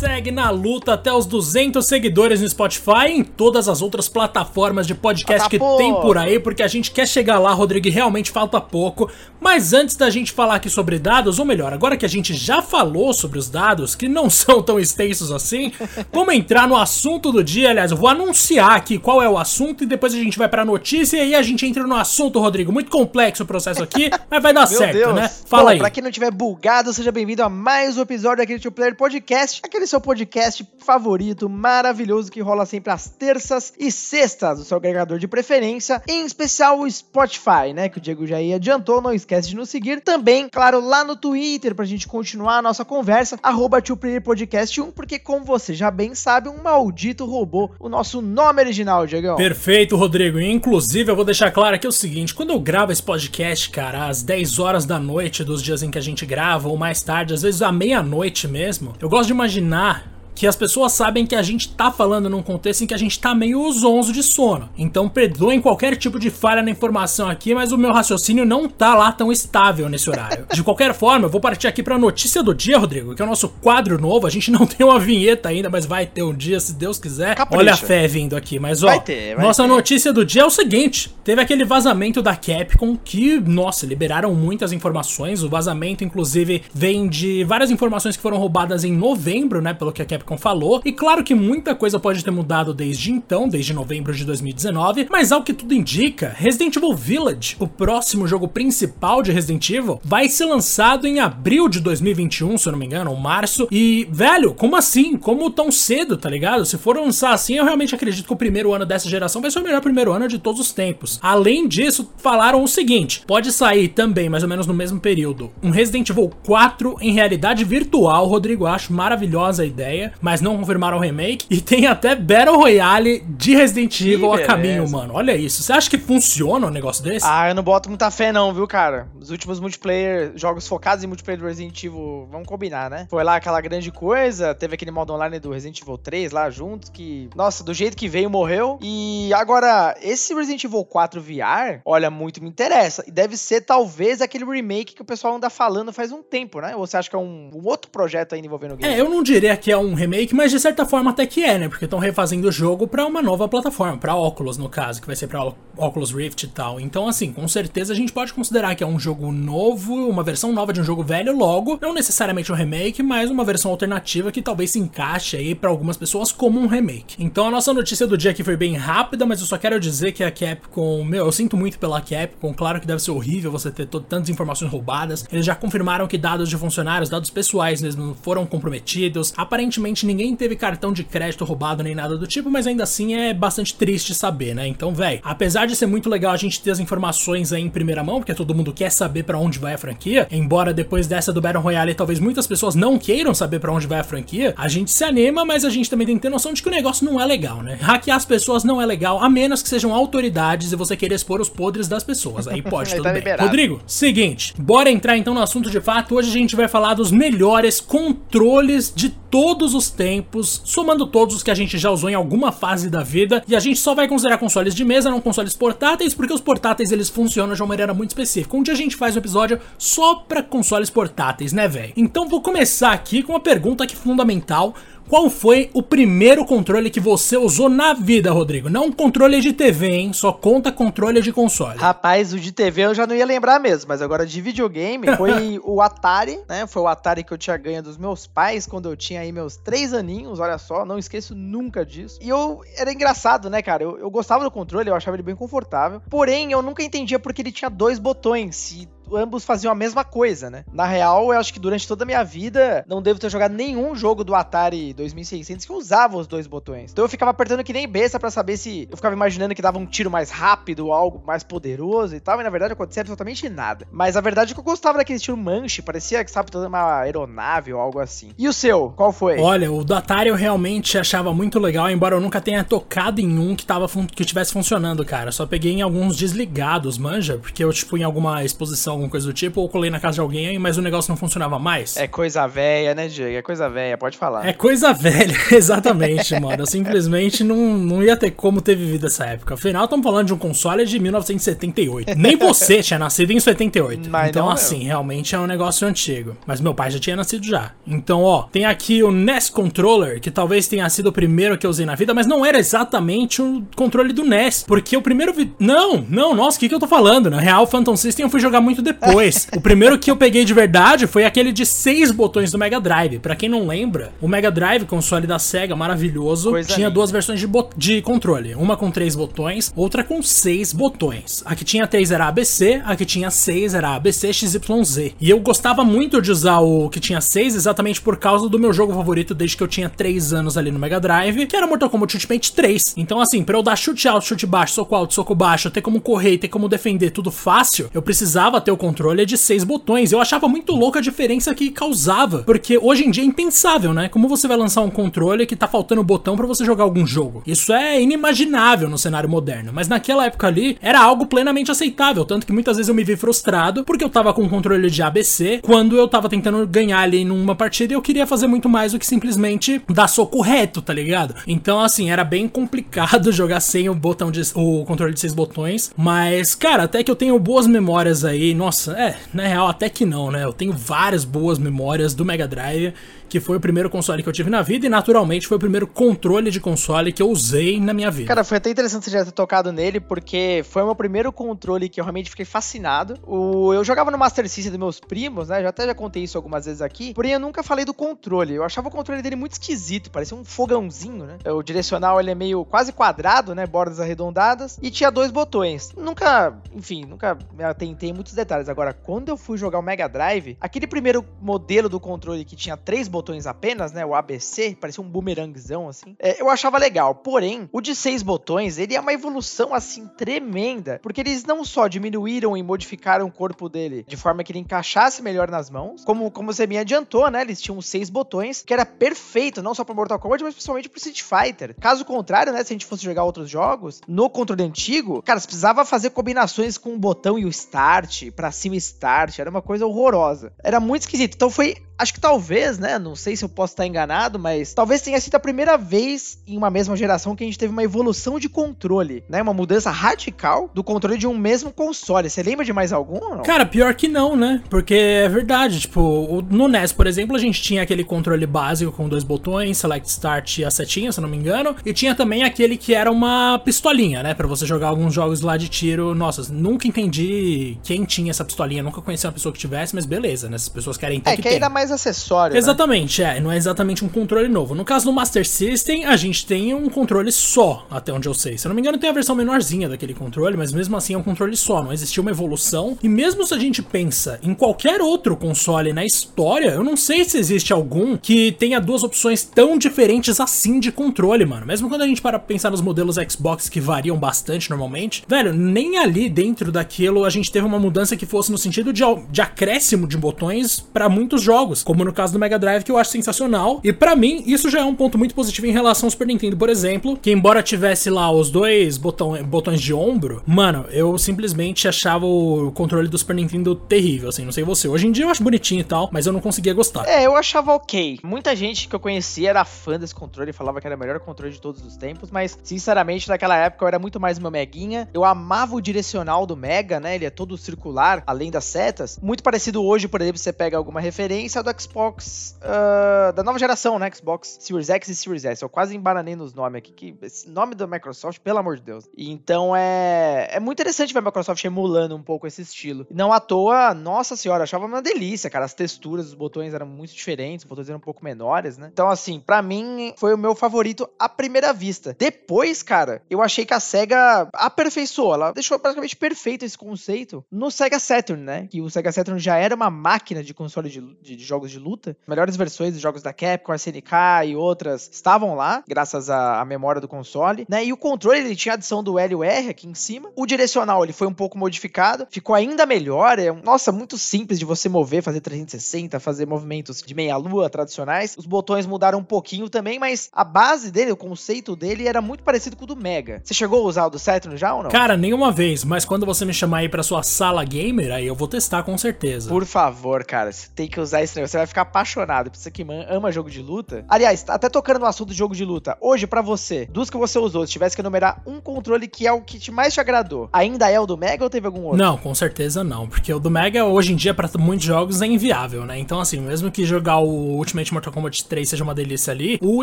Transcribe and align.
segue 0.00 0.30
na 0.30 0.48
luta 0.48 0.94
até 0.94 1.12
os 1.12 1.26
200 1.26 1.84
seguidores 1.84 2.40
no 2.40 2.48
Spotify 2.48 3.08
e 3.08 3.18
em 3.18 3.22
todas 3.22 3.68
as 3.68 3.82
outras 3.82 4.08
plataformas 4.08 4.86
de 4.86 4.94
podcast 4.94 5.46
que 5.46 5.58
tem 5.58 5.92
por 5.92 6.16
aí, 6.16 6.40
porque 6.40 6.62
a 6.62 6.68
gente 6.68 6.90
quer 6.90 7.06
chegar 7.06 7.38
lá, 7.38 7.52
Rodrigo, 7.52 7.86
e 7.86 7.90
realmente 7.90 8.30
falta 8.30 8.58
pouco. 8.62 9.10
Mas 9.38 9.74
antes 9.74 9.96
da 9.96 10.08
gente 10.08 10.32
falar 10.32 10.54
aqui 10.54 10.70
sobre 10.70 10.98
dados, 10.98 11.38
ou 11.38 11.44
melhor, 11.44 11.74
agora 11.74 11.98
que 11.98 12.06
a 12.06 12.08
gente 12.08 12.32
já 12.32 12.62
falou 12.62 13.12
sobre 13.12 13.38
os 13.38 13.50
dados, 13.50 13.94
que 13.94 14.08
não 14.08 14.28
são 14.30 14.62
tão 14.62 14.80
extensos 14.80 15.30
assim, 15.30 15.70
vamos 16.10 16.34
entrar 16.34 16.66
no 16.66 16.76
assunto 16.76 17.30
do 17.30 17.44
dia. 17.44 17.68
Aliás, 17.68 17.90
eu 17.90 17.96
vou 17.98 18.08
anunciar 18.08 18.76
aqui 18.76 18.98
qual 18.98 19.22
é 19.22 19.28
o 19.28 19.36
assunto 19.36 19.84
e 19.84 19.86
depois 19.86 20.14
a 20.14 20.16
gente 20.16 20.38
vai 20.38 20.48
pra 20.48 20.64
notícia 20.64 21.18
e 21.18 21.20
aí 21.20 21.34
a 21.34 21.42
gente 21.42 21.66
entra 21.66 21.86
no 21.86 21.94
assunto, 21.94 22.40
Rodrigo. 22.40 22.72
Muito 22.72 22.90
complexo 22.90 23.42
o 23.42 23.46
processo 23.46 23.82
aqui, 23.82 24.08
mas 24.30 24.42
vai 24.42 24.54
dar 24.54 24.64
certo, 24.66 24.94
Deus. 24.94 25.14
né? 25.14 25.30
Fala 25.44 25.64
Bom, 25.64 25.68
aí. 25.68 25.78
Pra 25.78 25.90
quem 25.90 26.02
não 26.02 26.10
tiver 26.10 26.30
bugado, 26.30 26.90
seja 26.90 27.12
bem-vindo 27.12 27.42
a 27.42 27.50
mais 27.50 27.98
um 27.98 28.00
episódio 28.00 28.38
daquele 28.38 28.58
Two 28.58 28.72
Player 28.72 28.96
Podcast, 28.96 29.60
aquele 29.62 29.89
seu 29.90 30.00
podcast 30.00 30.64
favorito, 30.78 31.48
maravilhoso, 31.48 32.30
que 32.30 32.40
rola 32.40 32.64
sempre 32.64 32.92
às 32.92 33.08
terças 33.08 33.72
e 33.76 33.90
sextas, 33.90 34.60
o 34.60 34.64
seu 34.64 34.76
agregador 34.76 35.18
de 35.18 35.26
preferência, 35.26 36.00
em 36.08 36.24
especial 36.24 36.78
o 36.78 36.88
Spotify, 36.88 37.72
né? 37.74 37.88
Que 37.88 37.98
o 37.98 38.00
Diego 38.00 38.24
já 38.24 38.36
aí 38.36 38.54
adiantou, 38.54 39.02
não 39.02 39.12
esquece 39.12 39.48
de 39.48 39.56
nos 39.56 39.68
seguir. 39.68 40.00
Também, 40.00 40.48
claro, 40.48 40.80
lá 40.80 41.02
no 41.02 41.16
Twitter, 41.16 41.74
pra 41.74 41.84
gente 41.84 42.06
continuar 42.06 42.58
a 42.58 42.62
nossa 42.62 42.84
conversa, 42.84 43.36
arroba 43.42 43.82
Podcast 44.22 44.80
1, 44.80 44.92
porque 44.92 45.18
como 45.18 45.44
você 45.44 45.74
já 45.74 45.90
bem 45.90 46.14
sabe, 46.14 46.48
um 46.48 46.62
maldito 46.62 47.24
roubou 47.24 47.72
o 47.80 47.88
nosso 47.88 48.22
nome 48.22 48.62
original, 48.62 49.06
Diego. 49.06 49.34
Perfeito, 49.34 49.96
Rodrigo. 49.96 50.38
Inclusive, 50.38 51.10
eu 51.10 51.16
vou 51.16 51.24
deixar 51.24 51.50
claro 51.50 51.74
aqui 51.74 51.88
o 51.88 51.92
seguinte, 51.92 52.32
quando 52.32 52.50
eu 52.50 52.60
gravo 52.60 52.92
esse 52.92 53.02
podcast, 53.02 53.68
cara, 53.70 54.06
às 54.06 54.22
10 54.22 54.58
horas 54.60 54.84
da 54.84 55.00
noite 55.00 55.42
dos 55.42 55.60
dias 55.60 55.82
em 55.82 55.90
que 55.90 55.98
a 55.98 56.02
gente 56.02 56.24
grava, 56.24 56.68
ou 56.68 56.76
mais 56.76 57.02
tarde, 57.02 57.34
às 57.34 57.42
vezes 57.42 57.60
à 57.60 57.72
meia-noite 57.72 58.46
mesmo, 58.46 58.92
eu 59.00 59.08
gosto 59.08 59.26
de 59.26 59.32
imaginar 59.32 59.79
terminar 59.80 60.19
que 60.34 60.46
as 60.46 60.56
pessoas 60.56 60.92
sabem 60.92 61.26
que 61.26 61.34
a 61.34 61.42
gente 61.42 61.68
tá 61.70 61.90
falando 61.90 62.28
num 62.28 62.42
contexto 62.42 62.82
em 62.82 62.86
que 62.86 62.94
a 62.94 62.98
gente 62.98 63.18
tá 63.18 63.34
meio 63.34 63.70
zonzo 63.72 64.12
de 64.12 64.22
sono. 64.22 64.68
Então 64.76 65.08
perdoem 65.08 65.60
qualquer 65.60 65.96
tipo 65.96 66.18
de 66.18 66.30
falha 66.30 66.62
na 66.62 66.70
informação 66.70 67.28
aqui, 67.28 67.54
mas 67.54 67.72
o 67.72 67.78
meu 67.78 67.92
raciocínio 67.92 68.44
não 68.44 68.68
tá 68.68 68.94
lá 68.94 69.12
tão 69.12 69.30
estável 69.30 69.88
nesse 69.88 70.08
horário. 70.08 70.46
De 70.52 70.62
qualquer 70.62 70.94
forma, 70.94 71.26
eu 71.26 71.30
vou 71.30 71.40
partir 71.40 71.66
aqui 71.66 71.82
pra 71.82 71.98
notícia 71.98 72.42
do 72.42 72.54
dia, 72.54 72.78
Rodrigo, 72.78 73.14
que 73.14 73.22
é 73.22 73.24
o 73.24 73.28
nosso 73.28 73.48
quadro 73.48 74.00
novo. 74.00 74.26
A 74.26 74.30
gente 74.30 74.50
não 74.50 74.66
tem 74.66 74.86
uma 74.86 74.98
vinheta 74.98 75.48
ainda, 75.48 75.68
mas 75.68 75.86
vai 75.86 76.06
ter 76.06 76.22
um 76.22 76.34
dia, 76.34 76.58
se 76.60 76.72
Deus 76.72 76.98
quiser. 76.98 77.34
Capricha. 77.34 77.60
Olha 77.60 77.74
a 77.74 77.76
fé 77.76 78.06
vindo 78.06 78.36
aqui, 78.36 78.58
mas 78.58 78.82
ó, 78.82 78.86
vai 78.86 79.00
ter, 79.00 79.34
vai 79.36 79.44
nossa 79.44 79.62
ter. 79.62 79.68
notícia 79.68 80.12
do 80.12 80.24
dia 80.24 80.42
é 80.42 80.44
o 80.44 80.50
seguinte: 80.50 81.14
teve 81.24 81.40
aquele 81.40 81.64
vazamento 81.64 82.22
da 82.22 82.34
Capcom 82.34 82.96
que, 82.96 83.38
nossa, 83.40 83.86
liberaram 83.86 84.34
muitas 84.34 84.72
informações. 84.72 85.42
O 85.42 85.48
vazamento, 85.48 86.04
inclusive, 86.04 86.62
vem 86.72 87.08
de 87.08 87.44
várias 87.44 87.70
informações 87.70 88.16
que 88.16 88.22
foram 88.22 88.38
roubadas 88.38 88.84
em 88.84 88.92
novembro, 88.92 89.60
né, 89.60 89.74
pelo 89.74 89.92
que 89.92 90.02
a 90.02 90.04
Capcom 90.04 90.29
Capcom 90.30 90.38
falou. 90.38 90.80
E 90.84 90.92
claro 90.92 91.24
que 91.24 91.34
muita 91.34 91.74
coisa 91.74 91.98
pode 91.98 92.24
ter 92.24 92.30
mudado 92.30 92.72
desde 92.72 93.10
então, 93.10 93.48
desde 93.48 93.74
novembro 93.74 94.14
de 94.14 94.24
2019, 94.24 95.08
mas 95.10 95.32
ao 95.32 95.42
que 95.42 95.52
tudo 95.52 95.74
indica, 95.74 96.34
Resident 96.36 96.76
Evil 96.76 96.94
Village, 96.94 97.56
o 97.58 97.66
próximo 97.66 98.26
jogo 98.26 98.46
principal 98.46 99.22
de 99.22 99.32
Resident 99.32 99.68
Evil, 99.70 100.00
vai 100.04 100.28
ser 100.28 100.44
lançado 100.44 101.06
em 101.06 101.18
abril 101.20 101.68
de 101.68 101.80
2021, 101.80 102.58
se 102.58 102.68
eu 102.68 102.72
não 102.72 102.78
me 102.78 102.86
engano, 102.86 103.10
ou 103.10 103.16
março. 103.16 103.66
E, 103.70 104.06
velho, 104.10 104.54
como 104.54 104.76
assim? 104.76 105.16
Como 105.16 105.50
tão 105.50 105.72
cedo, 105.72 106.16
tá 106.16 106.28
ligado? 106.28 106.64
Se 106.64 106.78
for 106.78 106.96
lançar 106.96 107.32
assim, 107.32 107.54
eu 107.54 107.64
realmente 107.64 107.94
acredito 107.94 108.26
que 108.26 108.32
o 108.32 108.36
primeiro 108.36 108.72
ano 108.72 108.86
dessa 108.86 109.08
geração 109.08 109.42
vai 109.42 109.50
ser 109.50 109.58
o 109.58 109.64
melhor 109.64 109.80
primeiro 109.80 110.12
ano 110.12 110.28
de 110.28 110.38
todos 110.38 110.60
os 110.60 110.72
tempos. 110.72 111.18
Além 111.22 111.66
disso, 111.66 112.10
falaram 112.18 112.62
o 112.62 112.68
seguinte: 112.68 113.22
pode 113.26 113.52
sair 113.52 113.88
também, 113.88 114.28
mais 114.28 114.42
ou 114.42 114.48
menos 114.48 114.66
no 114.66 114.74
mesmo 114.74 115.00
período, 115.00 115.50
um 115.62 115.70
Resident 115.70 116.10
Evil 116.10 116.30
4 116.44 116.96
em 117.00 117.12
realidade 117.12 117.64
virtual, 117.64 118.26
Rodrigo. 118.26 118.66
Acho 118.66 118.92
maravilhosa 118.92 119.62
a 119.62 119.66
ideia 119.66 120.09
mas 120.20 120.40
não 120.40 120.56
confirmaram 120.56 120.96
o 120.96 121.00
remake. 121.00 121.46
E 121.50 121.60
tem 121.60 121.86
até 121.86 122.14
Battle 122.14 122.56
Royale 122.56 123.20
de 123.28 123.54
Resident 123.54 124.00
Evil 124.00 124.32
a 124.32 124.42
caminho, 124.42 124.88
mano. 124.88 125.14
Olha 125.14 125.34
isso. 125.34 125.62
Você 125.62 125.72
acha 125.72 125.90
que 125.90 125.98
funciona 125.98 126.66
um 126.66 126.70
negócio 126.70 127.02
desse? 127.02 127.26
Ah, 127.28 127.48
eu 127.48 127.54
não 127.54 127.62
boto 127.62 127.88
muita 127.88 128.10
fé 128.10 128.32
não, 128.32 128.52
viu, 128.52 128.66
cara? 128.66 129.08
Os 129.18 129.30
últimos 129.30 129.60
multiplayer, 129.60 130.32
jogos 130.36 130.66
focados 130.66 131.04
em 131.04 131.06
multiplayer 131.06 131.40
do 131.40 131.46
Resident 131.46 131.82
Evil, 131.82 132.28
vamos 132.30 132.46
combinar, 132.46 132.90
né? 132.90 133.06
Foi 133.10 133.22
lá 133.24 133.36
aquela 133.36 133.60
grande 133.60 133.90
coisa, 133.90 134.54
teve 134.54 134.74
aquele 134.74 134.90
modo 134.90 135.12
online 135.12 135.38
do 135.38 135.50
Resident 135.50 135.80
Evil 135.80 135.98
3 135.98 136.32
lá 136.32 136.50
juntos, 136.50 136.88
que, 136.88 137.28
nossa, 137.34 137.62
do 137.64 137.74
jeito 137.74 137.96
que 137.96 138.08
veio, 138.08 138.30
morreu. 138.30 138.78
E 138.82 139.32
agora, 139.34 139.94
esse 140.02 140.34
Resident 140.34 140.64
Evil 140.64 140.84
4 140.84 141.20
VR, 141.20 141.80
olha, 141.84 142.10
muito 142.10 142.42
me 142.42 142.48
interessa. 142.48 143.04
E 143.06 143.10
deve 143.10 143.36
ser 143.36 143.62
talvez 143.62 144.20
aquele 144.20 144.44
remake 144.44 144.94
que 144.94 145.02
o 145.02 145.04
pessoal 145.04 145.36
anda 145.36 145.50
falando 145.50 145.92
faz 145.92 146.12
um 146.12 146.22
tempo, 146.22 146.60
né? 146.60 146.74
Ou 146.74 146.86
você 146.86 146.96
acha 146.96 147.08
que 147.08 147.16
é 147.16 147.18
um, 147.18 147.50
um 147.54 147.66
outro 147.66 147.90
projeto 147.90 148.34
ainda 148.34 148.46
envolvendo 148.46 148.74
o 148.74 148.76
game? 148.76 148.92
É, 148.92 149.00
eu 149.00 149.08
não 149.08 149.22
diria 149.22 149.56
que 149.56 149.70
é 149.70 149.76
um 149.76 149.94
remake 150.00 150.34
mas 150.34 150.50
de 150.50 150.58
certa 150.58 150.84
forma 150.84 151.10
até 151.10 151.26
que 151.26 151.44
é, 151.44 151.58
né? 151.58 151.68
Porque 151.68 151.84
estão 151.84 151.98
refazendo 151.98 152.48
o 152.48 152.52
jogo 152.52 152.86
para 152.86 153.06
uma 153.06 153.22
nova 153.22 153.48
plataforma, 153.48 153.96
para 153.96 154.14
Oculus 154.14 154.56
no 154.56 154.68
caso, 154.68 155.00
que 155.00 155.06
vai 155.06 155.16
ser 155.16 155.26
para 155.26 155.52
Oculus 155.76 156.12
Rift 156.12 156.44
e 156.44 156.48
tal. 156.48 156.80
Então, 156.80 157.08
assim, 157.08 157.32
com 157.32 157.46
certeza 157.48 157.92
a 157.92 157.96
gente 157.96 158.12
pode 158.12 158.32
considerar 158.32 158.74
que 158.74 158.84
é 158.84 158.86
um 158.86 158.98
jogo 158.98 159.32
novo, 159.32 159.94
uma 159.94 160.22
versão 160.22 160.52
nova 160.52 160.72
de 160.72 160.80
um 160.80 160.84
jogo 160.84 161.02
velho, 161.02 161.36
logo, 161.36 161.78
não 161.80 161.92
necessariamente 161.92 162.52
um 162.52 162.54
remake, 162.54 163.02
mas 163.02 163.30
uma 163.30 163.44
versão 163.44 163.70
alternativa 163.70 164.32
que 164.32 164.42
talvez 164.42 164.70
se 164.70 164.78
encaixe 164.78 165.36
aí 165.36 165.54
para 165.54 165.70
algumas 165.70 165.96
pessoas 165.96 166.32
como 166.32 166.60
um 166.60 166.66
remake. 166.66 167.16
Então, 167.18 167.46
a 167.46 167.50
nossa 167.50 167.72
notícia 167.72 168.06
do 168.06 168.16
dia 168.16 168.30
aqui 168.30 168.42
foi 168.42 168.56
bem 168.56 168.76
rápida, 168.76 169.26
mas 169.26 169.40
eu 169.40 169.46
só 169.46 169.58
quero 169.58 169.78
dizer 169.80 170.12
que 170.12 170.22
a 170.22 170.30
Capcom, 170.30 171.04
meu, 171.04 171.26
eu 171.26 171.32
sinto 171.32 171.56
muito 171.56 171.78
pela 171.78 172.00
Capcom, 172.00 172.52
claro 172.54 172.80
que 172.80 172.86
deve 172.86 173.02
ser 173.02 173.10
horrível 173.10 173.50
você 173.50 173.70
ter 173.70 173.86
tantas 173.86 174.28
informações 174.28 174.70
roubadas. 174.70 175.24
Eles 175.30 175.44
já 175.44 175.54
confirmaram 175.54 176.06
que 176.06 176.18
dados 176.18 176.48
de 176.48 176.56
funcionários, 176.56 177.08
dados 177.08 177.30
pessoais 177.30 177.82
mesmo, 177.82 178.16
foram 178.22 178.46
comprometidos. 178.46 179.32
Aparentemente 179.36 179.89
ninguém 180.06 180.34
teve 180.34 180.56
cartão 180.56 180.92
de 180.92 181.04
crédito 181.04 181.44
roubado 181.44 181.82
nem 181.82 181.94
nada 181.94 182.16
do 182.16 182.26
tipo, 182.26 182.50
mas 182.50 182.66
ainda 182.66 182.82
assim 182.82 183.14
é 183.14 183.34
bastante 183.34 183.74
triste 183.74 184.14
saber, 184.14 184.54
né? 184.54 184.66
Então, 184.66 184.94
velho, 184.94 185.20
apesar 185.22 185.66
de 185.66 185.76
ser 185.76 185.86
muito 185.86 186.08
legal 186.08 186.32
a 186.32 186.36
gente 186.36 186.60
ter 186.60 186.70
as 186.70 186.80
informações 186.80 187.52
aí 187.52 187.62
em 187.62 187.68
primeira 187.68 188.02
mão, 188.02 188.18
porque 188.18 188.34
todo 188.34 188.54
mundo 188.54 188.72
quer 188.72 188.90
saber 188.90 189.24
para 189.24 189.38
onde 189.38 189.58
vai 189.58 189.74
a 189.74 189.78
franquia, 189.78 190.26
embora 190.30 190.72
depois 190.72 191.06
dessa 191.06 191.32
do 191.32 191.40
Battle 191.40 191.62
Royale 191.62 191.94
talvez 191.94 192.18
muitas 192.18 192.46
pessoas 192.46 192.74
não 192.74 192.98
queiram 192.98 193.34
saber 193.34 193.58
para 193.58 193.72
onde 193.72 193.86
vai 193.86 194.00
a 194.00 194.04
franquia, 194.04 194.54
a 194.56 194.68
gente 194.68 194.90
se 194.90 195.04
anima, 195.04 195.44
mas 195.44 195.64
a 195.64 195.70
gente 195.70 195.90
também 195.90 196.06
tem 196.06 196.16
que 196.16 196.22
ter 196.22 196.30
noção 196.30 196.52
de 196.52 196.62
que 196.62 196.68
o 196.68 196.72
negócio 196.72 197.04
não 197.04 197.20
é 197.20 197.24
legal, 197.24 197.62
né? 197.62 197.78
Hackear 197.80 198.16
as 198.16 198.24
pessoas 198.24 198.64
não 198.64 198.80
é 198.80 198.86
legal, 198.86 199.22
a 199.22 199.28
menos 199.28 199.62
que 199.62 199.68
sejam 199.68 199.94
autoridades 199.94 200.72
e 200.72 200.76
você 200.76 200.96
querer 200.96 201.14
expor 201.14 201.40
os 201.40 201.48
podres 201.48 201.88
das 201.88 202.04
pessoas. 202.04 202.46
Aí 202.48 202.62
pode, 202.62 202.90
tudo 202.94 203.02
tá 203.02 203.10
bem. 203.10 203.18
Liberado. 203.18 203.44
Rodrigo, 203.44 203.80
seguinte, 203.86 204.54
bora 204.58 204.90
entrar 204.90 205.16
então 205.16 205.34
no 205.34 205.42
assunto 205.42 205.70
de 205.70 205.80
fato. 205.80 206.14
Hoje 206.14 206.30
a 206.30 206.32
gente 206.32 206.56
vai 206.56 206.68
falar 206.68 206.94
dos 206.94 207.10
melhores 207.10 207.80
controles 207.80 208.92
de 208.94 209.19
todos 209.30 209.74
os 209.74 209.88
tempos, 209.90 210.60
somando 210.64 211.06
todos 211.06 211.36
os 211.36 211.42
que 211.42 211.50
a 211.50 211.54
gente 211.54 211.78
já 211.78 211.90
usou 211.90 212.10
em 212.10 212.14
alguma 212.14 212.50
fase 212.50 212.90
da 212.90 213.02
vida, 213.02 213.42
e 213.46 213.54
a 213.54 213.60
gente 213.60 213.78
só 213.78 213.94
vai 213.94 214.08
considerar 214.08 214.38
consoles 214.38 214.74
de 214.74 214.84
mesa, 214.84 215.08
não 215.08 215.20
consoles 215.20 215.54
portáteis, 215.54 216.12
porque 216.12 216.34
os 216.34 216.40
portáteis 216.40 216.90
eles 216.90 217.08
funcionam 217.08 217.54
de 217.54 217.62
uma 217.62 217.68
maneira 217.68 217.94
muito 217.94 218.10
específica. 218.10 218.56
Um 218.56 218.62
dia 218.62 218.74
a 218.74 218.76
gente 218.76 218.96
faz 218.96 219.14
um 219.14 219.20
episódio 219.20 219.60
só 219.78 220.16
para 220.16 220.42
consoles 220.42 220.90
portáteis, 220.90 221.52
né, 221.52 221.68
velho? 221.68 221.92
Então 221.96 222.28
vou 222.28 222.40
começar 222.40 222.92
aqui 222.92 223.22
com 223.22 223.32
uma 223.32 223.40
pergunta 223.40 223.86
que 223.86 223.94
é 223.94 223.98
fundamental. 223.98 224.74
Qual 225.10 225.28
foi 225.28 225.68
o 225.74 225.82
primeiro 225.82 226.44
controle 226.44 226.88
que 226.88 227.00
você 227.00 227.36
usou 227.36 227.68
na 227.68 227.94
vida, 227.94 228.30
Rodrigo? 228.30 228.70
Não 228.70 228.92
controle 228.92 229.40
de 229.40 229.52
TV, 229.52 229.88
hein? 229.88 230.12
Só 230.12 230.32
conta 230.32 230.70
controle 230.70 231.20
de 231.20 231.32
console. 231.32 231.80
Rapaz, 231.80 232.32
o 232.32 232.38
de 232.38 232.52
TV 232.52 232.82
eu 232.82 232.94
já 232.94 233.08
não 233.08 233.16
ia 233.16 233.26
lembrar 233.26 233.58
mesmo, 233.58 233.88
mas 233.88 234.00
agora 234.00 234.24
de 234.24 234.40
videogame 234.40 235.16
foi 235.16 235.60
o 235.66 235.82
Atari, 235.82 236.38
né? 236.48 236.64
Foi 236.64 236.82
o 236.82 236.86
Atari 236.86 237.24
que 237.24 237.32
eu 237.32 237.38
tinha 237.38 237.56
ganho 237.56 237.82
dos 237.82 237.98
meus 237.98 238.28
pais 238.28 238.68
quando 238.68 238.88
eu 238.88 238.96
tinha 238.96 239.22
aí 239.22 239.32
meus 239.32 239.56
três 239.56 239.92
aninhos, 239.92 240.38
olha 240.38 240.58
só, 240.58 240.84
não 240.84 240.96
esqueço 240.96 241.34
nunca 241.34 241.84
disso. 241.84 242.20
E 242.22 242.28
eu 242.28 242.60
era 242.76 242.92
engraçado, 242.92 243.50
né, 243.50 243.60
cara? 243.62 243.82
Eu, 243.82 243.98
eu 243.98 244.10
gostava 244.12 244.44
do 244.44 244.50
controle, 244.50 244.88
eu 244.88 244.94
achava 244.94 245.16
ele 245.16 245.24
bem 245.24 245.34
confortável. 245.34 246.00
Porém, 246.08 246.52
eu 246.52 246.62
nunca 246.62 246.84
entendia 246.84 247.18
porque 247.18 247.42
ele 247.42 247.50
tinha 247.50 247.68
dois 247.68 247.98
botões. 247.98 248.70
E 248.70 248.88
ambos 249.16 249.44
faziam 249.44 249.72
a 249.72 249.74
mesma 249.74 250.04
coisa, 250.04 250.50
né? 250.50 250.64
Na 250.72 250.86
real, 250.86 251.32
eu 251.32 251.38
acho 251.38 251.52
que 251.52 251.60
durante 251.60 251.86
toda 251.86 252.04
a 252.04 252.06
minha 252.06 252.22
vida 252.22 252.84
não 252.88 253.02
devo 253.02 253.18
ter 253.18 253.30
jogado 253.30 253.52
nenhum 253.52 253.94
jogo 253.94 254.24
do 254.24 254.34
Atari 254.34 254.92
2600 254.94 255.64
que 255.64 255.72
usava 255.72 256.16
os 256.16 256.26
dois 256.26 256.46
botões. 256.46 256.92
Então 256.92 257.04
eu 257.04 257.08
ficava 257.08 257.30
apertando 257.30 257.64
que 257.64 257.72
nem 257.72 257.88
besta 257.88 258.18
para 258.18 258.30
saber 258.30 258.56
se 258.56 258.88
eu 258.90 258.96
ficava 258.96 259.14
imaginando 259.14 259.54
que 259.54 259.62
dava 259.62 259.78
um 259.78 259.86
tiro 259.86 260.10
mais 260.10 260.30
rápido, 260.30 260.92
algo 260.92 261.22
mais 261.26 261.42
poderoso 261.42 262.14
e 262.14 262.20
tal, 262.20 262.40
e 262.40 262.44
na 262.44 262.50
verdade 262.50 262.72
acontecia 262.72 263.02
absolutamente 263.02 263.48
nada. 263.48 263.86
Mas 263.90 264.16
a 264.16 264.20
verdade 264.20 264.52
é 264.52 264.54
que 264.54 264.60
eu 264.60 264.64
gostava 264.64 264.98
daquele 264.98 265.16
estilo 265.16 265.36
manche, 265.36 265.82
parecia 265.82 266.24
que 266.24 266.30
sabe 266.30 266.50
toda 266.50 266.68
uma 266.68 267.00
aeronave 267.00 267.72
ou 267.72 267.80
algo 267.80 267.98
assim. 267.98 268.30
E 268.38 268.48
o 268.48 268.52
seu, 268.52 268.90
qual 268.96 269.12
foi? 269.12 269.38
Olha, 269.40 269.70
o 269.72 269.84
do 269.84 269.94
Atari 269.94 270.28
eu 270.28 270.34
realmente 270.34 270.98
achava 270.98 271.32
muito 271.32 271.58
legal, 271.58 271.90
embora 271.90 272.14
eu 272.14 272.20
nunca 272.20 272.40
tenha 272.40 272.64
tocado 272.64 273.20
em 273.20 273.38
um 273.38 273.56
que 273.56 273.66
tava 273.66 273.88
que 274.14 274.24
tivesse 274.24 274.52
funcionando, 274.52 275.04
cara. 275.04 275.32
Só 275.32 275.46
peguei 275.46 275.72
em 275.72 275.82
alguns 275.82 276.16
desligados, 276.16 276.98
manja, 276.98 277.38
porque 277.38 277.64
eu 277.64 277.72
tipo 277.72 277.96
em 277.96 278.02
alguma 278.02 278.44
exposição 278.44 278.99
alguma 279.00 279.10
coisa 279.10 279.26
do 279.26 279.32
tipo, 279.32 279.60
ou 279.60 279.68
colei 279.68 279.90
na 279.90 279.98
casa 279.98 280.14
de 280.14 280.20
alguém, 280.20 280.58
mas 280.58 280.76
o 280.76 280.82
negócio 280.82 281.10
não 281.10 281.16
funcionava 281.16 281.58
mais. 281.58 281.96
É 281.96 282.06
coisa 282.06 282.46
velha, 282.46 282.94
né, 282.94 283.08
Diego? 283.08 283.36
É 283.36 283.42
coisa 283.42 283.68
velha, 283.68 283.96
pode 283.96 284.16
falar. 284.16 284.46
É 284.46 284.52
coisa 284.52 284.92
velha, 284.94 285.36
exatamente, 285.52 286.38
mano. 286.38 286.62
Eu 286.62 286.66
simplesmente 286.66 287.42
não, 287.42 287.56
não 287.56 288.02
ia 288.02 288.16
ter 288.16 288.30
como 288.30 288.60
ter 288.60 288.74
vivido 288.74 289.06
essa 289.06 289.24
época. 289.24 289.54
Afinal, 289.54 289.84
estamos 289.84 290.04
falando 290.04 290.26
de 290.26 290.34
um 290.34 290.38
console 290.38 290.84
de 290.84 290.98
1978. 290.98 292.14
Nem 292.16 292.36
você 292.36 292.82
tinha 292.82 292.98
nascido 292.98 293.32
em 293.32 293.40
78. 293.40 294.08
Mas 294.10 294.28
então, 294.28 294.50
assim, 294.50 294.76
mesmo. 294.78 294.88
realmente 294.88 295.34
é 295.34 295.38
um 295.38 295.46
negócio 295.46 295.86
antigo. 295.86 296.36
Mas 296.46 296.60
meu 296.60 296.74
pai 296.74 296.90
já 296.90 296.98
tinha 296.98 297.16
nascido 297.16 297.44
já. 297.44 297.72
Então, 297.86 298.22
ó, 298.22 298.42
tem 298.42 298.64
aqui 298.64 299.02
o 299.02 299.10
NES 299.10 299.50
Controller, 299.50 300.20
que 300.20 300.30
talvez 300.30 300.68
tenha 300.68 300.88
sido 300.88 301.08
o 301.08 301.12
primeiro 301.12 301.56
que 301.58 301.66
eu 301.66 301.70
usei 301.70 301.86
na 301.86 301.94
vida, 301.94 302.12
mas 302.14 302.26
não 302.26 302.44
era 302.44 302.58
exatamente 302.58 303.40
o 303.42 303.64
controle 303.74 304.12
do 304.12 304.24
NES. 304.24 304.64
Porque 304.66 304.96
o 304.96 305.02
primeiro. 305.02 305.32
Vi... 305.32 305.52
Não, 305.58 306.04
não, 306.08 306.34
nossa, 306.34 306.56
o 306.56 306.60
que, 306.60 306.68
que 306.68 306.74
eu 306.74 306.80
tô 306.80 306.86
falando? 306.86 307.30
Na 307.30 307.40
real, 307.40 307.66
Phantom 307.66 307.96
System 307.96 308.24
eu 308.24 308.30
fui 308.30 308.40
jogar 308.40 308.60
muito 308.60 308.82
depois. 308.92 309.46
o 309.54 309.60
primeiro 309.60 309.98
que 309.98 310.10
eu 310.10 310.16
peguei 310.16 310.44
de 310.44 310.54
verdade 310.54 311.06
foi 311.06 311.24
aquele 311.24 311.52
de 311.52 311.64
seis 311.64 312.10
botões 312.10 312.50
do 312.50 312.58
Mega 312.58 312.80
Drive. 312.80 313.18
Para 313.18 313.36
quem 313.36 313.48
não 313.48 313.66
lembra, 313.66 314.12
o 314.20 314.28
Mega 314.28 314.50
Drive, 314.50 314.84
console 314.84 315.26
da 315.26 315.38
Sega, 315.38 315.74
maravilhoso, 315.76 316.50
Coisa 316.50 316.68
tinha 316.68 316.88
linda. 316.88 316.94
duas 316.94 317.10
versões 317.10 317.40
de, 317.40 317.48
de 317.76 318.02
controle. 318.02 318.54
Uma 318.54 318.76
com 318.76 318.90
três 318.90 319.14
botões, 319.14 319.72
outra 319.76 320.02
com 320.04 320.22
seis 320.22 320.72
botões. 320.72 321.42
A 321.44 321.54
que 321.54 321.64
tinha 321.64 321.86
três 321.86 322.10
era 322.10 322.26
ABC, 322.26 322.80
a 322.84 322.96
que 322.96 323.04
tinha 323.04 323.30
seis 323.30 323.74
era 323.74 323.94
ABC 323.94 324.32
XYZ. 324.32 325.14
E 325.20 325.30
eu 325.30 325.38
gostava 325.40 325.84
muito 325.84 326.20
de 326.20 326.30
usar 326.30 326.58
o 326.58 326.88
que 326.88 327.00
tinha 327.00 327.20
seis 327.20 327.54
exatamente 327.54 328.00
por 328.00 328.16
causa 328.16 328.48
do 328.48 328.58
meu 328.58 328.72
jogo 328.72 328.92
favorito 328.92 329.34
desde 329.34 329.56
que 329.56 329.62
eu 329.62 329.68
tinha 329.68 329.88
três 329.88 330.32
anos 330.32 330.56
ali 330.56 330.70
no 330.70 330.78
Mega 330.78 331.00
Drive, 331.00 331.46
que 331.46 331.56
era 331.56 331.66
Mortal 331.66 331.90
Kombat 331.90 332.14
Ultimate 332.16 332.52
3. 332.52 332.94
Então, 332.96 333.20
assim, 333.20 333.42
pra 333.42 333.56
eu 333.56 333.62
dar 333.62 333.76
chute 333.76 334.08
alto, 334.08 334.26
chute 334.26 334.46
baixo, 334.46 334.74
soco 334.74 334.94
alto, 334.94 335.14
soco 335.14 335.34
baixo, 335.34 335.70
ter 335.70 335.80
como 335.80 336.00
correr, 336.00 336.38
ter 336.38 336.48
como 336.48 336.68
defender 336.68 337.10
tudo 337.10 337.30
fácil, 337.30 337.88
eu 337.94 338.02
precisava 338.02 338.60
ter 338.60 338.70
o 338.70 338.76
controle 338.80 339.26
de 339.26 339.36
seis 339.36 339.62
botões. 339.62 340.10
Eu 340.10 340.20
achava 340.20 340.48
muito 340.48 340.74
louca 340.74 340.98
a 340.98 341.02
diferença 341.02 341.54
que 341.54 341.70
causava, 341.70 342.38
porque 342.44 342.78
hoje 342.78 343.04
em 343.04 343.10
dia 343.10 343.22
é 343.22 343.26
impensável, 343.26 343.92
né? 343.92 344.08
Como 344.08 344.26
você 344.26 344.48
vai 344.48 344.56
lançar 344.56 344.80
um 344.80 344.90
controle 344.90 345.46
que 345.46 345.54
tá 345.54 345.68
faltando 345.68 346.02
botão 346.02 346.36
para 346.36 346.46
você 346.46 346.64
jogar 346.64 346.84
algum 346.84 347.06
jogo? 347.06 347.42
Isso 347.46 347.72
é 347.72 348.00
inimaginável 348.00 348.88
no 348.88 348.96
cenário 348.96 349.28
moderno, 349.28 349.70
mas 349.74 349.86
naquela 349.86 350.24
época 350.24 350.46
ali 350.46 350.78
era 350.80 351.00
algo 351.00 351.26
plenamente 351.26 351.70
aceitável, 351.70 352.24
tanto 352.24 352.46
que 352.46 352.52
muitas 352.52 352.76
vezes 352.76 352.88
eu 352.88 352.94
me 352.94 353.04
vi 353.04 353.16
frustrado 353.16 353.84
porque 353.84 354.02
eu 354.02 354.08
tava 354.08 354.32
com 354.32 354.42
um 354.42 354.48
controle 354.48 354.88
de 354.88 355.02
ABC 355.02 355.60
quando 355.62 355.96
eu 355.96 356.08
tava 356.08 356.28
tentando 356.28 356.66
ganhar 356.66 357.00
ali 357.00 357.24
numa 357.24 357.54
partida 357.54 357.92
e 357.92 357.96
eu 357.96 358.02
queria 358.02 358.26
fazer 358.26 358.46
muito 358.46 358.68
mais 358.68 358.92
do 358.92 358.98
que 358.98 359.06
simplesmente 359.06 359.82
dar 359.88 360.08
soco 360.08 360.40
reto, 360.40 360.80
tá 360.80 360.94
ligado? 360.94 361.34
Então, 361.46 361.80
assim, 361.80 362.10
era 362.10 362.24
bem 362.24 362.48
complicado 362.48 363.30
jogar 363.32 363.60
sem 363.60 363.88
o 363.88 363.94
botão 363.94 364.30
de 364.30 364.40
o 364.54 364.84
controle 364.86 365.12
de 365.12 365.20
seis 365.20 365.34
botões, 365.34 365.92
mas 365.96 366.54
cara, 366.54 366.84
até 366.84 367.04
que 367.04 367.10
eu 367.10 367.16
tenho 367.16 367.38
boas 367.38 367.66
memórias 367.66 368.24
aí. 368.24 368.54
Nossa, 368.54 368.69
é, 368.92 369.16
na 369.32 369.46
real 369.46 369.68
até 369.68 369.88
que 369.88 370.04
não, 370.04 370.30
né? 370.30 370.44
Eu 370.44 370.52
tenho 370.52 370.72
várias 370.72 371.24
boas 371.24 371.58
memórias 371.58 372.14
do 372.14 372.24
Mega 372.24 372.46
Drive 372.46 372.94
que 373.30 373.38
foi 373.38 373.56
o 373.56 373.60
primeiro 373.60 373.88
console 373.88 374.24
que 374.24 374.28
eu 374.28 374.32
tive 374.32 374.50
na 374.50 374.60
vida 374.60 374.86
e 374.86 374.88
naturalmente 374.88 375.46
foi 375.46 375.56
o 375.56 375.60
primeiro 375.60 375.86
controle 375.86 376.50
de 376.50 376.58
console 376.58 377.12
que 377.12 377.22
eu 377.22 377.30
usei 377.30 377.80
na 377.80 377.94
minha 377.94 378.10
vida. 378.10 378.26
Cara, 378.26 378.42
foi 378.42 378.56
até 378.56 378.70
interessante 378.70 379.04
você 379.04 379.10
já 379.12 379.24
ter 379.24 379.30
tocado 379.30 379.70
nele, 379.70 380.00
porque 380.00 380.64
foi 380.68 380.82
o 380.82 380.86
meu 380.86 380.96
primeiro 380.96 381.32
controle 381.32 381.88
que 381.88 382.00
eu 382.00 382.04
realmente 382.04 382.28
fiquei 382.28 382.44
fascinado. 382.44 383.14
O, 383.24 383.72
eu 383.72 383.84
jogava 383.84 384.10
no 384.10 384.18
Master 384.18 384.48
System 384.48 384.72
dos 384.72 384.80
meus 384.80 385.00
primos, 385.00 385.48
né? 385.48 385.62
Já 385.62 385.68
até 385.68 385.86
já 385.86 385.94
contei 385.94 386.24
isso 386.24 386.36
algumas 386.36 386.66
vezes 386.66 386.82
aqui, 386.82 387.14
porém 387.14 387.32
eu 387.32 387.38
nunca 387.38 387.62
falei 387.62 387.84
do 387.84 387.94
controle. 387.94 388.54
Eu 388.54 388.64
achava 388.64 388.88
o 388.88 388.90
controle 388.90 389.22
dele 389.22 389.36
muito 389.36 389.52
esquisito, 389.52 390.10
parecia 390.10 390.36
um 390.36 390.44
fogãozinho, 390.44 391.24
né? 391.24 391.38
O 391.46 391.62
direcional 391.62 392.18
ele 392.18 392.32
é 392.32 392.34
meio 392.34 392.64
quase 392.64 392.92
quadrado, 392.92 393.54
né? 393.54 393.64
Bordas 393.64 394.00
arredondadas 394.00 394.76
e 394.82 394.90
tinha 394.90 395.08
dois 395.08 395.30
botões. 395.30 395.92
Nunca, 395.96 396.52
enfim, 396.74 397.04
nunca 397.04 397.38
me 397.56 397.62
atentei 397.62 398.12
muitos 398.12 398.32
detalhes. 398.32 398.49
Agora, 398.50 398.92
quando 398.92 399.28
eu 399.28 399.36
fui 399.36 399.56
jogar 399.56 399.78
o 399.78 399.82
Mega 399.82 400.08
Drive, 400.08 400.56
aquele 400.60 400.86
primeiro 400.86 401.24
modelo 401.40 401.88
do 401.88 402.00
controle 402.00 402.44
que 402.44 402.56
tinha 402.56 402.76
três 402.76 403.08
botões 403.08 403.46
apenas, 403.46 403.92
né? 403.92 404.04
O 404.04 404.14
ABC, 404.14 404.76
parecia 404.80 405.02
um 405.02 405.08
bumerangzão 405.08 405.88
assim. 405.88 406.16
É, 406.18 406.40
eu 406.40 406.50
achava 406.50 406.78
legal. 406.78 407.14
Porém, 407.14 407.68
o 407.72 407.80
de 407.80 407.94
seis 407.94 408.22
botões, 408.22 408.78
ele 408.78 408.94
é 408.94 409.00
uma 409.00 409.12
evolução 409.12 409.74
assim 409.74 410.06
tremenda, 410.06 410.98
porque 411.02 411.20
eles 411.20 411.44
não 411.44 411.64
só 411.64 411.86
diminuíram 411.86 412.56
e 412.56 412.62
modificaram 412.62 413.26
o 413.26 413.32
corpo 413.32 413.68
dele 413.68 414.04
de 414.06 414.16
forma 414.16 414.42
que 414.42 414.52
ele 414.52 414.58
encaixasse 414.58 415.22
melhor 415.22 415.50
nas 415.50 415.70
mãos, 415.70 416.04
como, 416.04 416.30
como 416.30 416.52
você 416.52 416.66
me 416.66 416.78
adiantou, 416.78 417.30
né? 417.30 417.42
Eles 417.42 417.60
tinham 417.60 417.80
seis 417.80 418.10
botões, 418.10 418.62
que 418.62 418.72
era 418.72 418.84
perfeito, 418.84 419.62
não 419.62 419.74
só 419.74 419.84
para 419.84 419.94
Mortal 419.94 420.18
Kombat, 420.18 420.42
mas 420.42 420.54
principalmente 420.54 420.88
pro 420.88 420.98
Street 420.98 421.22
Fighter. 421.22 421.76
Caso 421.80 422.04
contrário, 422.04 422.52
né? 422.52 422.62
Se 422.64 422.72
a 422.72 422.74
gente 422.74 422.86
fosse 422.86 423.04
jogar 423.04 423.24
outros 423.24 423.48
jogos, 423.48 424.00
no 424.06 424.28
controle 424.28 424.62
antigo, 424.62 425.22
cara, 425.22 425.38
você 425.38 425.46
precisava 425.46 425.84
fazer 425.84 426.10
combinações 426.10 426.76
com 426.76 426.94
o 426.94 426.98
botão 426.98 427.38
e 427.38 427.44
o 427.44 427.48
start, 427.48 428.30
para 428.40 428.50
cima 428.50 428.74
start, 428.76 429.38
era 429.38 429.50
uma 429.50 429.60
coisa 429.60 429.84
horrorosa. 429.86 430.50
Era 430.64 430.80
muito 430.80 431.02
esquisito. 431.02 431.34
Então 431.34 431.50
foi 431.50 431.76
acho 432.00 432.14
que 432.14 432.20
talvez, 432.20 432.78
né? 432.78 432.98
Não 432.98 433.14
sei 433.14 433.36
se 433.36 433.44
eu 433.44 433.48
posso 433.48 433.74
estar 433.74 433.86
enganado, 433.86 434.38
mas 434.38 434.72
talvez 434.72 435.02
tenha 435.02 435.20
sido 435.20 435.34
a 435.34 435.40
primeira 435.40 435.76
vez 435.76 436.38
em 436.46 436.56
uma 436.56 436.70
mesma 436.70 436.96
geração 436.96 437.36
que 437.36 437.44
a 437.44 437.46
gente 437.46 437.58
teve 437.58 437.72
uma 437.72 437.82
evolução 437.82 438.38
de 438.38 438.48
controle, 438.48 439.22
né? 439.28 439.42
Uma 439.42 439.52
mudança 439.52 439.90
radical 439.90 440.70
do 440.74 440.82
controle 440.82 441.18
de 441.18 441.26
um 441.26 441.36
mesmo 441.36 441.70
console. 441.70 442.30
Você 442.30 442.42
lembra 442.42 442.64
de 442.64 442.72
mais 442.72 442.92
algum? 442.92 443.42
Cara, 443.42 443.66
pior 443.66 443.94
que 443.94 444.08
não, 444.08 444.34
né? 444.34 444.62
Porque 444.70 444.94
é 444.94 445.28
verdade, 445.28 445.80
tipo, 445.80 446.42
no 446.48 446.68
NES, 446.68 446.92
por 446.92 447.06
exemplo, 447.06 447.36
a 447.36 447.38
gente 447.38 447.60
tinha 447.60 447.82
aquele 447.82 448.02
controle 448.02 448.46
básico 448.46 448.92
com 448.92 449.08
dois 449.08 449.24
botões, 449.24 449.78
Select 449.78 450.08
Start 450.08 450.58
e 450.58 450.64
a 450.64 450.70
setinha, 450.70 451.12
se 451.12 451.20
eu 451.20 451.22
não 451.22 451.28
me 451.28 451.36
engano, 451.36 451.76
e 451.84 451.92
tinha 451.92 452.14
também 452.14 452.42
aquele 452.42 452.76
que 452.76 452.94
era 452.94 453.10
uma 453.10 453.58
pistolinha, 453.58 454.22
né? 454.22 454.34
Para 454.34 454.46
você 454.46 454.64
jogar 454.64 454.88
alguns 454.88 455.12
jogos 455.12 455.42
lá 455.42 455.56
de 455.56 455.68
tiro. 455.68 456.14
Nossa, 456.14 456.50
nunca 456.52 456.88
entendi 456.88 457.78
quem 457.82 458.04
tinha 458.04 458.30
essa 458.30 458.44
pistolinha, 458.44 458.82
nunca 458.82 459.02
conheci 459.02 459.26
uma 459.26 459.32
pessoa 459.32 459.52
que 459.52 459.58
tivesse, 459.58 459.94
mas 459.94 460.06
beleza, 460.06 460.48
né? 460.48 460.56
Essas 460.56 460.68
pessoas 460.68 460.96
querem 460.96 461.20
ter 461.20 461.30
é, 461.30 461.36
que, 461.36 461.42
que 461.42 461.48
ter. 461.48 461.54
ainda 461.54 461.68
mais 461.68 461.89
mais 461.90 461.92
acessório. 461.92 462.54
Né? 462.54 462.58
Exatamente, 462.58 463.22
né? 463.22 463.36
é. 463.36 463.40
Não 463.40 463.50
é 463.50 463.56
exatamente 463.56 464.04
um 464.04 464.08
controle 464.08 464.48
novo. 464.48 464.74
No 464.74 464.84
caso 464.84 465.04
do 465.04 465.12
Master 465.12 465.46
System, 465.46 466.04
a 466.04 466.16
gente 466.16 466.46
tem 466.46 466.72
um 466.72 466.88
controle 466.88 467.32
só, 467.32 467.86
até 467.90 468.12
onde 468.12 468.28
eu 468.28 468.34
sei. 468.34 468.56
Se 468.56 468.66
eu 468.66 468.70
não 468.70 468.76
me 468.76 468.80
engano, 468.80 468.98
tem 468.98 469.10
a 469.10 469.12
versão 469.12 469.34
menorzinha 469.34 469.88
daquele 469.88 470.14
controle, 470.14 470.56
mas 470.56 470.72
mesmo 470.72 470.96
assim 470.96 471.14
é 471.14 471.18
um 471.18 471.22
controle 471.22 471.56
só. 471.56 471.82
Não 471.82 471.92
existiu 471.92 472.22
uma 472.22 472.30
evolução. 472.30 472.96
E 473.02 473.08
mesmo 473.08 473.46
se 473.46 473.54
a 473.54 473.58
gente 473.58 473.82
pensa 473.82 474.38
em 474.42 474.54
qualquer 474.54 475.00
outro 475.00 475.36
console 475.36 475.92
na 475.92 476.04
história, 476.04 476.70
eu 476.70 476.84
não 476.84 476.96
sei 476.96 477.24
se 477.24 477.38
existe 477.38 477.72
algum 477.72 478.16
que 478.16 478.52
tenha 478.52 478.80
duas 478.80 479.02
opções 479.02 479.42
tão 479.42 479.76
diferentes 479.76 480.40
assim 480.40 480.78
de 480.78 480.92
controle, 480.92 481.44
mano. 481.44 481.66
Mesmo 481.66 481.88
quando 481.88 482.02
a 482.02 482.06
gente 482.06 482.22
para 482.22 482.38
pensar 482.38 482.70
nos 482.70 482.80
modelos 482.80 483.16
Xbox 483.16 483.68
que 483.68 483.80
variam 483.80 484.16
bastante 484.16 484.70
normalmente, 484.70 485.24
velho, 485.26 485.52
nem 485.52 485.98
ali 485.98 486.28
dentro 486.28 486.70
daquilo 486.70 487.24
a 487.24 487.30
gente 487.30 487.50
teve 487.50 487.66
uma 487.66 487.78
mudança 487.78 488.16
que 488.16 488.26
fosse 488.26 488.50
no 488.50 488.58
sentido 488.58 488.92
de, 488.92 489.02
de 489.30 489.40
acréscimo 489.40 490.06
de 490.06 490.16
botões 490.16 490.80
para 490.80 491.08
muitos 491.08 491.42
jogos 491.42 491.79
como 491.82 492.04
no 492.04 492.12
caso 492.12 492.32
do 492.32 492.38
Mega 492.38 492.58
Drive, 492.58 492.84
que 492.84 492.92
eu 492.92 492.98
acho 492.98 493.10
sensacional. 493.10 493.80
E 493.82 493.92
para 493.92 494.16
mim, 494.16 494.42
isso 494.46 494.68
já 494.70 494.80
é 494.80 494.84
um 494.84 494.94
ponto 494.94 495.18
muito 495.18 495.34
positivo 495.34 495.66
em 495.66 495.72
relação 495.72 496.06
ao 496.06 496.10
Super 496.10 496.26
Nintendo, 496.26 496.56
por 496.56 496.68
exemplo, 496.68 497.16
que 497.16 497.30
embora 497.30 497.62
tivesse 497.62 498.10
lá 498.10 498.30
os 498.30 498.50
dois 498.50 498.96
botão, 498.96 499.42
botões 499.44 499.80
de 499.80 499.92
ombro, 499.94 500.42
mano, 500.46 500.86
eu 500.90 501.16
simplesmente 501.18 501.88
achava 501.88 502.26
o 502.26 502.70
controle 502.72 503.08
do 503.08 503.18
Super 503.18 503.36
Nintendo 503.36 503.74
terrível, 503.74 504.28
assim, 504.28 504.44
não 504.44 504.52
sei 504.52 504.64
você. 504.64 504.88
Hoje 504.88 505.06
em 505.06 505.12
dia 505.12 505.24
eu 505.24 505.30
acho 505.30 505.42
bonitinho 505.42 505.80
e 505.80 505.84
tal, 505.84 506.08
mas 506.12 506.26
eu 506.26 506.32
não 506.32 506.40
conseguia 506.40 506.74
gostar. 506.74 507.06
É, 507.08 507.26
eu 507.26 507.36
achava 507.36 507.74
ok. 507.74 508.18
Muita 508.22 508.54
gente 508.54 508.88
que 508.88 508.94
eu 508.94 509.00
conhecia 509.00 509.50
era 509.50 509.64
fã 509.64 509.98
desse 509.98 510.14
controle, 510.14 510.52
falava 510.52 510.80
que 510.80 510.86
era 510.86 510.96
o 510.96 510.98
melhor 510.98 511.18
controle 511.20 511.52
de 511.52 511.60
todos 511.60 511.84
os 511.84 511.96
tempos, 511.96 512.30
mas 512.30 512.58
sinceramente 512.62 513.28
naquela 513.28 513.56
época 513.56 513.84
eu 513.84 513.88
era 513.88 513.98
muito 513.98 514.20
mais 514.20 514.38
uma 514.38 514.50
meguinha. 514.50 515.08
Eu 515.12 515.24
amava 515.24 515.74
o 515.74 515.80
direcional 515.80 516.46
do 516.46 516.56
Mega, 516.56 517.00
né? 517.00 517.14
Ele 517.14 517.24
é 517.24 517.30
todo 517.30 517.56
circular, 517.56 518.22
além 518.26 518.50
das 518.50 518.64
setas. 518.64 519.18
Muito 519.22 519.42
parecido 519.42 519.84
hoje, 519.84 520.08
por 520.08 520.20
exemplo, 520.20 520.38
você 520.38 520.52
pega 520.52 520.76
alguma 520.76 521.00
referência 521.00 521.59
do 521.62 521.80
Xbox 521.80 522.58
uh, 522.62 523.32
da 523.32 523.42
nova 523.42 523.58
geração, 523.58 523.98
né? 523.98 524.10
Xbox 524.10 524.58
Series 524.60 524.90
X 524.90 525.08
e 525.08 525.16
Series 525.16 525.44
S. 525.44 525.62
Eu 525.62 525.68
quase 525.68 525.96
embananei 525.96 526.36
nos 526.36 526.54
nomes 526.54 526.78
aqui, 526.78 526.92
que 526.92 527.14
esse 527.22 527.48
nome 527.48 527.74
da 527.74 527.86
Microsoft, 527.86 528.40
pelo 528.40 528.58
amor 528.58 528.76
de 528.76 528.82
Deus. 528.82 529.08
Então 529.16 529.74
é, 529.74 530.48
é 530.50 530.60
muito 530.60 530.80
interessante 530.80 531.12
ver 531.12 531.20
a 531.20 531.22
Microsoft 531.22 531.64
emulando 531.64 532.16
um 532.16 532.22
pouco 532.22 532.46
esse 532.46 532.62
estilo. 532.62 533.06
Não 533.10 533.32
à 533.32 533.40
toa, 533.40 533.94
nossa 533.94 534.36
senhora, 534.36 534.64
achava 534.64 534.86
uma 534.86 535.02
delícia, 535.02 535.50
cara. 535.50 535.64
As 535.64 535.74
texturas 535.74 536.26
dos 536.26 536.34
botões 536.34 536.74
eram 536.74 536.86
muito 536.86 537.14
diferentes, 537.14 537.64
os 537.64 537.68
botões 537.68 537.88
eram 537.88 537.98
um 537.98 538.02
pouco 538.02 538.24
menores, 538.24 538.78
né? 538.78 538.90
Então, 538.92 539.08
assim, 539.08 539.40
para 539.40 539.62
mim 539.62 540.14
foi 540.16 540.34
o 540.34 540.38
meu 540.38 540.54
favorito 540.54 541.08
à 541.18 541.28
primeira 541.28 541.72
vista. 541.72 542.16
Depois, 542.18 542.82
cara, 542.82 543.22
eu 543.28 543.42
achei 543.42 543.64
que 543.64 543.74
a 543.74 543.80
SEGA 543.80 544.48
aperfeiçoou. 544.52 545.34
Ela 545.34 545.52
deixou 545.52 545.78
praticamente 545.78 546.16
perfeito 546.16 546.64
esse 546.64 546.76
conceito 546.76 547.44
no 547.50 547.70
Sega 547.70 547.98
Saturn, 547.98 548.42
né? 548.42 548.66
Que 548.70 548.80
o 548.80 548.90
Sega 548.90 549.12
Saturn 549.12 549.40
já 549.40 549.56
era 549.56 549.74
uma 549.74 549.90
máquina 549.90 550.42
de 550.42 550.54
console 550.54 550.88
de, 550.88 551.00
de 551.20 551.36
jogos 551.50 551.70
de 551.70 551.78
luta. 551.78 552.16
Melhores 552.26 552.56
versões 552.56 552.94
de 552.94 553.00
jogos 553.00 553.22
da 553.22 553.32
Capcom, 553.32 553.74
SNK 553.74 554.46
e 554.46 554.56
outras 554.56 555.10
estavam 555.12 555.54
lá, 555.54 555.82
graças 555.86 556.30
à, 556.30 556.60
à 556.60 556.64
memória 556.64 557.00
do 557.00 557.08
console, 557.08 557.66
né? 557.68 557.84
E 557.84 557.92
o 557.92 557.96
controle 557.96 558.38
ele 558.38 558.56
tinha 558.56 558.72
a 558.72 558.76
adição 558.76 559.02
do 559.02 559.18
L 559.18 559.32
e 559.32 559.36
o 559.36 559.44
R 559.44 559.68
aqui 559.68 559.88
em 559.88 559.94
cima. 559.94 560.30
O 560.36 560.46
direcional 560.46 561.02
ele 561.02 561.12
foi 561.12 561.26
um 561.26 561.34
pouco 561.34 561.58
modificado, 561.58 562.26
ficou 562.30 562.54
ainda 562.54 562.86
melhor. 562.86 563.38
É, 563.38 563.50
nossa, 563.52 563.90
muito 563.90 564.16
simples 564.16 564.58
de 564.58 564.64
você 564.64 564.88
mover, 564.88 565.22
fazer 565.22 565.40
360, 565.40 566.20
fazer 566.20 566.46
movimentos 566.46 567.02
de 567.02 567.14
meia-lua 567.14 567.68
tradicionais. 567.68 568.36
Os 568.38 568.46
botões 568.46 568.86
mudaram 568.86 569.18
um 569.18 569.24
pouquinho 569.24 569.68
também, 569.68 569.98
mas 569.98 570.28
a 570.32 570.44
base 570.44 570.90
dele, 570.90 571.12
o 571.12 571.16
conceito 571.16 571.74
dele 571.74 572.06
era 572.06 572.20
muito 572.20 572.44
parecido 572.44 572.76
com 572.76 572.84
o 572.84 572.86
do 572.86 572.96
Mega. 572.96 573.40
Você 573.42 573.54
chegou 573.54 573.84
a 573.84 573.88
usar 573.88 574.06
o 574.06 574.10
do 574.10 574.18
Saturn 574.18 574.56
já 574.56 574.74
ou 574.74 574.82
não? 574.82 574.90
Cara, 574.90 575.16
nenhuma 575.16 575.50
vez, 575.50 575.84
mas 575.84 576.04
quando 576.04 576.24
você 576.26 576.44
me 576.44 576.54
chamar 576.54 576.78
aí 576.78 576.88
pra 576.88 577.02
sua 577.02 577.22
sala 577.22 577.64
gamer, 577.64 578.12
aí 578.12 578.26
eu 578.26 578.34
vou 578.34 578.46
testar 578.46 578.82
com 578.82 578.96
certeza. 578.96 579.48
Por 579.48 579.64
favor, 579.64 580.24
cara, 580.24 580.52
você 580.52 580.68
tem 580.74 580.88
que 580.88 581.00
usar 581.00 581.22
esse 581.22 581.39
negócio, 581.40 581.52
você 581.52 581.58
vai 581.58 581.66
ficar 581.66 581.82
apaixonado. 581.82 582.50
Pra 582.50 582.58
você 582.58 582.70
que 582.70 582.86
ama 583.08 583.30
jogo 583.30 583.50
de 583.50 583.62
luta. 583.62 584.04
Aliás, 584.08 584.44
até 584.48 584.68
tocando 584.68 585.00
no 585.00 585.06
assunto 585.06 585.30
de 585.30 585.36
jogo 585.36 585.54
de 585.54 585.64
luta, 585.64 585.96
hoje 586.00 586.26
para 586.26 586.42
você, 586.42 586.86
dos 586.86 587.10
que 587.10 587.16
você 587.16 587.38
usou, 587.38 587.66
se 587.66 587.72
tivesse 587.72 587.96
que 587.96 588.02
enumerar 588.02 588.42
um 588.46 588.60
controle 588.60 589.08
que 589.08 589.26
é 589.26 589.32
o 589.32 589.40
que 589.40 589.58
te 589.58 589.70
mais 589.70 589.94
te 589.94 590.00
agradou, 590.00 590.48
ainda 590.52 590.90
é 590.90 590.98
o 590.98 591.06
do 591.06 591.16
Mega 591.16 591.44
ou 591.44 591.50
teve 591.50 591.66
algum 591.66 591.82
outro? 591.82 591.98
Não, 591.98 592.16
com 592.16 592.34
certeza 592.34 592.82
não, 592.82 593.08
porque 593.08 593.32
o 593.32 593.38
do 593.38 593.50
Mega 593.50 593.84
hoje 593.84 594.12
em 594.12 594.16
dia 594.16 594.34
para 594.34 594.48
muitos 594.58 594.86
jogos 594.86 595.22
é 595.22 595.26
inviável, 595.26 595.84
né? 595.84 595.98
Então 595.98 596.20
assim, 596.20 596.40
mesmo 596.40 596.70
que 596.70 596.84
jogar 596.84 597.18
o 597.18 597.56
Ultimate 597.56 597.92
Mortal 597.92 598.12
Kombat 598.12 598.44
3 598.44 598.68
seja 598.68 598.84
uma 598.84 598.94
delícia 598.94 599.32
ali, 599.32 599.58
o 599.62 599.82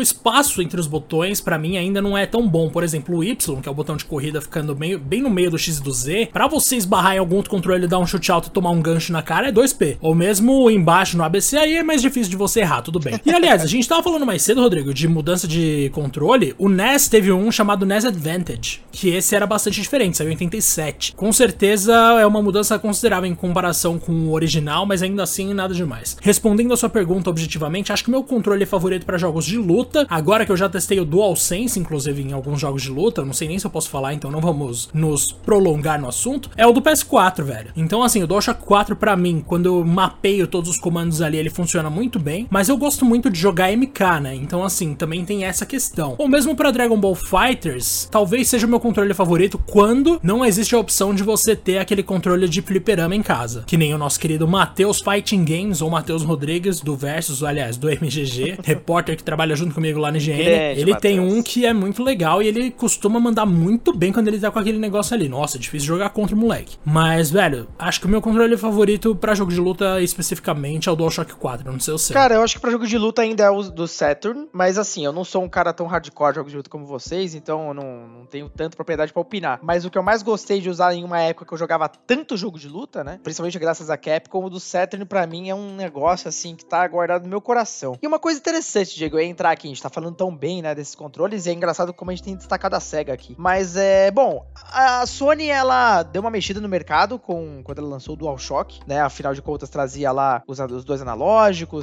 espaço 0.00 0.60
entre 0.62 0.78
os 0.80 0.86
botões 0.86 1.40
para 1.40 1.58
mim 1.58 1.76
ainda 1.76 2.02
não 2.02 2.16
é 2.16 2.26
tão 2.26 2.48
bom. 2.48 2.68
Por 2.68 2.82
exemplo, 2.82 3.16
o 3.16 3.24
Y, 3.24 3.60
que 3.60 3.68
é 3.68 3.72
o 3.72 3.74
botão 3.74 3.96
de 3.96 4.04
corrida 4.04 4.40
ficando 4.40 4.76
meio, 4.76 4.98
bem 4.98 5.22
no 5.22 5.30
meio 5.30 5.50
do 5.50 5.58
X 5.58 5.78
e 5.78 5.82
do 5.82 5.92
Z, 5.92 6.30
para 6.32 6.46
você 6.46 6.76
esbarrar 6.76 7.16
em 7.16 7.18
algum 7.18 7.36
outro 7.36 7.50
controle 7.50 7.84
e 7.84 7.88
dar 7.88 7.98
um 7.98 8.06
chute 8.06 8.30
alto 8.30 8.48
e 8.48 8.50
tomar 8.50 8.70
um 8.70 8.80
gancho 8.80 9.12
na 9.12 9.22
cara 9.22 9.48
é 9.48 9.52
2P. 9.52 9.98
Ou 10.00 10.14
mesmo 10.14 10.70
embaixo 10.70 11.16
no 11.16 11.24
ABC 11.24 11.47
aí 11.56 11.76
é 11.76 11.82
mais 11.82 12.02
difícil 12.02 12.30
de 12.30 12.36
você 12.36 12.60
errar, 12.60 12.82
tudo 12.82 12.98
bem. 12.98 13.20
E 13.24 13.32
aliás, 13.32 13.62
a 13.62 13.66
gente 13.66 13.88
tava 13.88 14.02
falando 14.02 14.26
mais 14.26 14.42
cedo, 14.42 14.60
Rodrigo, 14.60 14.92
de 14.92 15.08
mudança 15.08 15.46
de 15.46 15.90
controle. 15.92 16.54
O 16.58 16.68
NES 16.68 17.08
teve 17.08 17.32
um 17.32 17.50
chamado 17.50 17.86
NES 17.86 18.04
Advantage, 18.04 18.80
que 18.92 19.08
esse 19.10 19.34
era 19.34 19.46
bastante 19.46 19.80
diferente, 19.80 20.16
saiu 20.16 20.28
em 20.28 20.32
87. 20.32 21.14
Com 21.14 21.32
certeza 21.32 21.94
é 22.20 22.26
uma 22.26 22.42
mudança 22.42 22.78
considerável 22.78 23.30
em 23.30 23.34
comparação 23.34 23.98
com 23.98 24.12
o 24.12 24.32
original, 24.32 24.86
mas 24.86 25.02
ainda 25.02 25.22
assim 25.22 25.54
nada 25.54 25.74
demais. 25.74 26.16
Respondendo 26.20 26.72
a 26.72 26.76
sua 26.76 26.88
pergunta 26.88 27.30
objetivamente, 27.30 27.92
acho 27.92 28.02
que 28.04 28.08
o 28.08 28.12
meu 28.12 28.22
controle 28.22 28.66
favorito 28.66 29.06
para 29.06 29.18
jogos 29.18 29.44
de 29.44 29.56
luta, 29.56 30.06
agora 30.08 30.44
que 30.44 30.52
eu 30.52 30.56
já 30.56 30.68
testei 30.68 31.00
o 31.00 31.04
DualSense, 31.04 31.78
inclusive 31.78 32.22
em 32.22 32.32
alguns 32.32 32.60
jogos 32.60 32.82
de 32.82 32.90
luta, 32.90 33.24
não 33.24 33.32
sei 33.32 33.48
nem 33.48 33.58
se 33.58 33.66
eu 33.66 33.70
posso 33.70 33.90
falar, 33.90 34.14
então 34.14 34.30
não 34.30 34.40
vamos 34.40 34.88
nos 34.92 35.32
prolongar 35.32 36.00
no 36.00 36.08
assunto, 36.08 36.50
é 36.56 36.66
o 36.66 36.72
do 36.72 36.82
PS4, 36.82 37.42
velho. 37.42 37.72
Então 37.76 38.02
assim, 38.02 38.22
o 38.22 38.26
DualShock 38.26 38.62
4 38.64 38.96
para 38.96 39.16
mim, 39.16 39.42
quando 39.46 39.66
eu 39.66 39.84
mapeio 39.84 40.46
todos 40.46 40.70
os 40.70 40.78
comandos 40.78 41.22
ali, 41.22 41.37
ele 41.38 41.50
funciona 41.50 41.88
muito 41.88 42.18
bem, 42.18 42.46
mas 42.50 42.68
eu 42.68 42.76
gosto 42.76 43.04
muito 43.04 43.30
de 43.30 43.38
jogar 43.38 43.70
MK, 43.76 44.20
né? 44.20 44.34
Então 44.34 44.62
assim, 44.64 44.94
também 44.94 45.24
tem 45.24 45.44
essa 45.44 45.64
questão. 45.64 46.14
Ou 46.18 46.28
mesmo 46.28 46.54
para 46.54 46.70
Dragon 46.70 46.98
Ball 46.98 47.14
Fighters, 47.14 48.08
talvez 48.10 48.48
seja 48.48 48.66
o 48.66 48.70
meu 48.70 48.80
controle 48.80 49.14
favorito 49.14 49.58
quando 49.66 50.18
não 50.22 50.44
existe 50.44 50.74
a 50.74 50.78
opção 50.78 51.14
de 51.14 51.22
você 51.22 51.54
ter 51.54 51.78
aquele 51.78 52.02
controle 52.02 52.48
de 52.48 52.60
fliperama 52.62 53.14
em 53.14 53.22
casa. 53.22 53.64
Que 53.66 53.76
nem 53.76 53.94
o 53.94 53.98
nosso 53.98 54.18
querido 54.18 54.46
Matheus 54.46 55.00
Fighting 55.00 55.44
Games, 55.44 55.80
ou 55.80 55.90
Matheus 55.90 56.22
Rodrigues, 56.22 56.80
do 56.80 56.96
Versus, 56.96 57.42
aliás, 57.42 57.76
do 57.76 57.88
MGG, 57.88 58.58
repórter 58.64 59.16
que 59.16 59.22
trabalha 59.22 59.54
junto 59.54 59.74
comigo 59.74 59.98
lá 59.98 60.10
no 60.10 60.16
IGN. 60.18 60.38
ele 60.40 60.92
Mateus. 60.92 61.00
tem 61.00 61.20
um 61.20 61.42
que 61.42 61.64
é 61.64 61.72
muito 61.72 62.02
legal 62.02 62.42
e 62.42 62.46
ele 62.48 62.70
costuma 62.70 63.20
mandar 63.20 63.46
muito 63.46 63.96
bem 63.96 64.12
quando 64.12 64.28
ele 64.28 64.38
tá 64.38 64.50
com 64.50 64.58
aquele 64.58 64.78
negócio 64.78 65.14
ali. 65.14 65.28
Nossa, 65.28 65.56
é 65.56 65.60
difícil 65.60 65.86
jogar 65.86 66.10
contra 66.10 66.34
o 66.34 66.38
moleque. 66.38 66.76
Mas, 66.84 67.30
velho, 67.30 67.68
acho 67.78 68.00
que 68.00 68.06
o 68.06 68.08
meu 68.08 68.20
controle 68.20 68.56
favorito 68.56 69.14
para 69.14 69.34
jogo 69.34 69.52
de 69.52 69.60
luta 69.60 70.00
especificamente 70.02 70.88
é 70.88 70.92
o 70.92 70.96
DualShock 70.96 71.27
4, 71.36 71.70
não 71.70 71.80
sei 71.80 71.94
o 71.94 71.98
seu. 71.98 72.14
Cara, 72.14 72.34
eu 72.34 72.42
acho 72.42 72.54
que 72.54 72.60
pra 72.60 72.70
jogo 72.70 72.86
de 72.86 72.98
luta 72.98 73.22
ainda 73.22 73.44
é 73.44 73.50
o 73.50 73.62
do 73.62 73.86
Saturn, 73.86 74.48
mas 74.52 74.78
assim, 74.78 75.04
eu 75.04 75.12
não 75.12 75.24
sou 75.24 75.42
um 75.42 75.48
cara 75.48 75.72
tão 75.72 75.86
hardcore 75.86 76.32
de 76.32 76.36
jogos 76.36 76.50
de 76.50 76.56
luta 76.56 76.70
como 76.70 76.86
vocês, 76.86 77.34
então 77.34 77.68
eu 77.68 77.74
não, 77.74 78.08
não 78.08 78.26
tenho 78.26 78.48
tanta 78.48 78.76
propriedade 78.76 79.12
para 79.12 79.22
opinar. 79.22 79.58
Mas 79.62 79.84
o 79.84 79.90
que 79.90 79.98
eu 79.98 80.02
mais 80.02 80.22
gostei 80.22 80.60
de 80.60 80.70
usar 80.70 80.94
em 80.94 81.04
uma 81.04 81.20
época 81.20 81.46
que 81.46 81.52
eu 81.52 81.58
jogava 81.58 81.88
tanto 81.88 82.36
jogo 82.36 82.58
de 82.58 82.68
luta, 82.68 83.02
né? 83.02 83.20
Principalmente 83.22 83.58
graças 83.58 83.90
a 83.90 83.96
Capcom, 83.96 84.44
o 84.44 84.50
do 84.50 84.60
Saturn 84.60 85.04
para 85.04 85.26
mim 85.26 85.48
é 85.48 85.54
um 85.54 85.74
negócio 85.74 86.28
assim 86.28 86.54
que 86.54 86.64
tá 86.64 86.86
guardado 86.86 87.22
no 87.22 87.28
meu 87.28 87.40
coração. 87.40 87.98
E 88.00 88.06
uma 88.06 88.18
coisa 88.18 88.38
interessante, 88.38 88.96
Diego, 88.96 89.18
é 89.18 89.24
entrar 89.24 89.50
aqui, 89.50 89.66
a 89.66 89.70
gente 89.70 89.82
tá 89.82 89.90
falando 89.90 90.14
tão 90.14 90.34
bem, 90.34 90.62
né, 90.62 90.74
desses 90.74 90.94
controles, 90.94 91.46
e 91.46 91.50
é 91.50 91.52
engraçado 91.52 91.92
como 91.92 92.10
a 92.10 92.14
gente 92.14 92.24
tem 92.24 92.36
destacado 92.36 92.74
a 92.74 92.80
SEGA 92.80 93.12
aqui. 93.12 93.34
Mas 93.38 93.76
é, 93.76 94.10
bom, 94.10 94.46
a 94.72 95.04
Sony 95.06 95.48
ela 95.48 96.02
deu 96.02 96.20
uma 96.20 96.30
mexida 96.30 96.60
no 96.60 96.68
mercado 96.68 97.18
com 97.18 97.62
quando 97.62 97.78
ela 97.78 97.88
lançou 97.88 98.14
o 98.14 98.16
DualShock, 98.16 98.80
né? 98.86 99.00
Afinal 99.00 99.34
de 99.34 99.42
contas 99.42 99.68
trazia 99.68 100.12
lá 100.12 100.42
os, 100.46 100.58
os 100.58 100.84
dois 100.84 101.02
analógicos, 101.02 101.17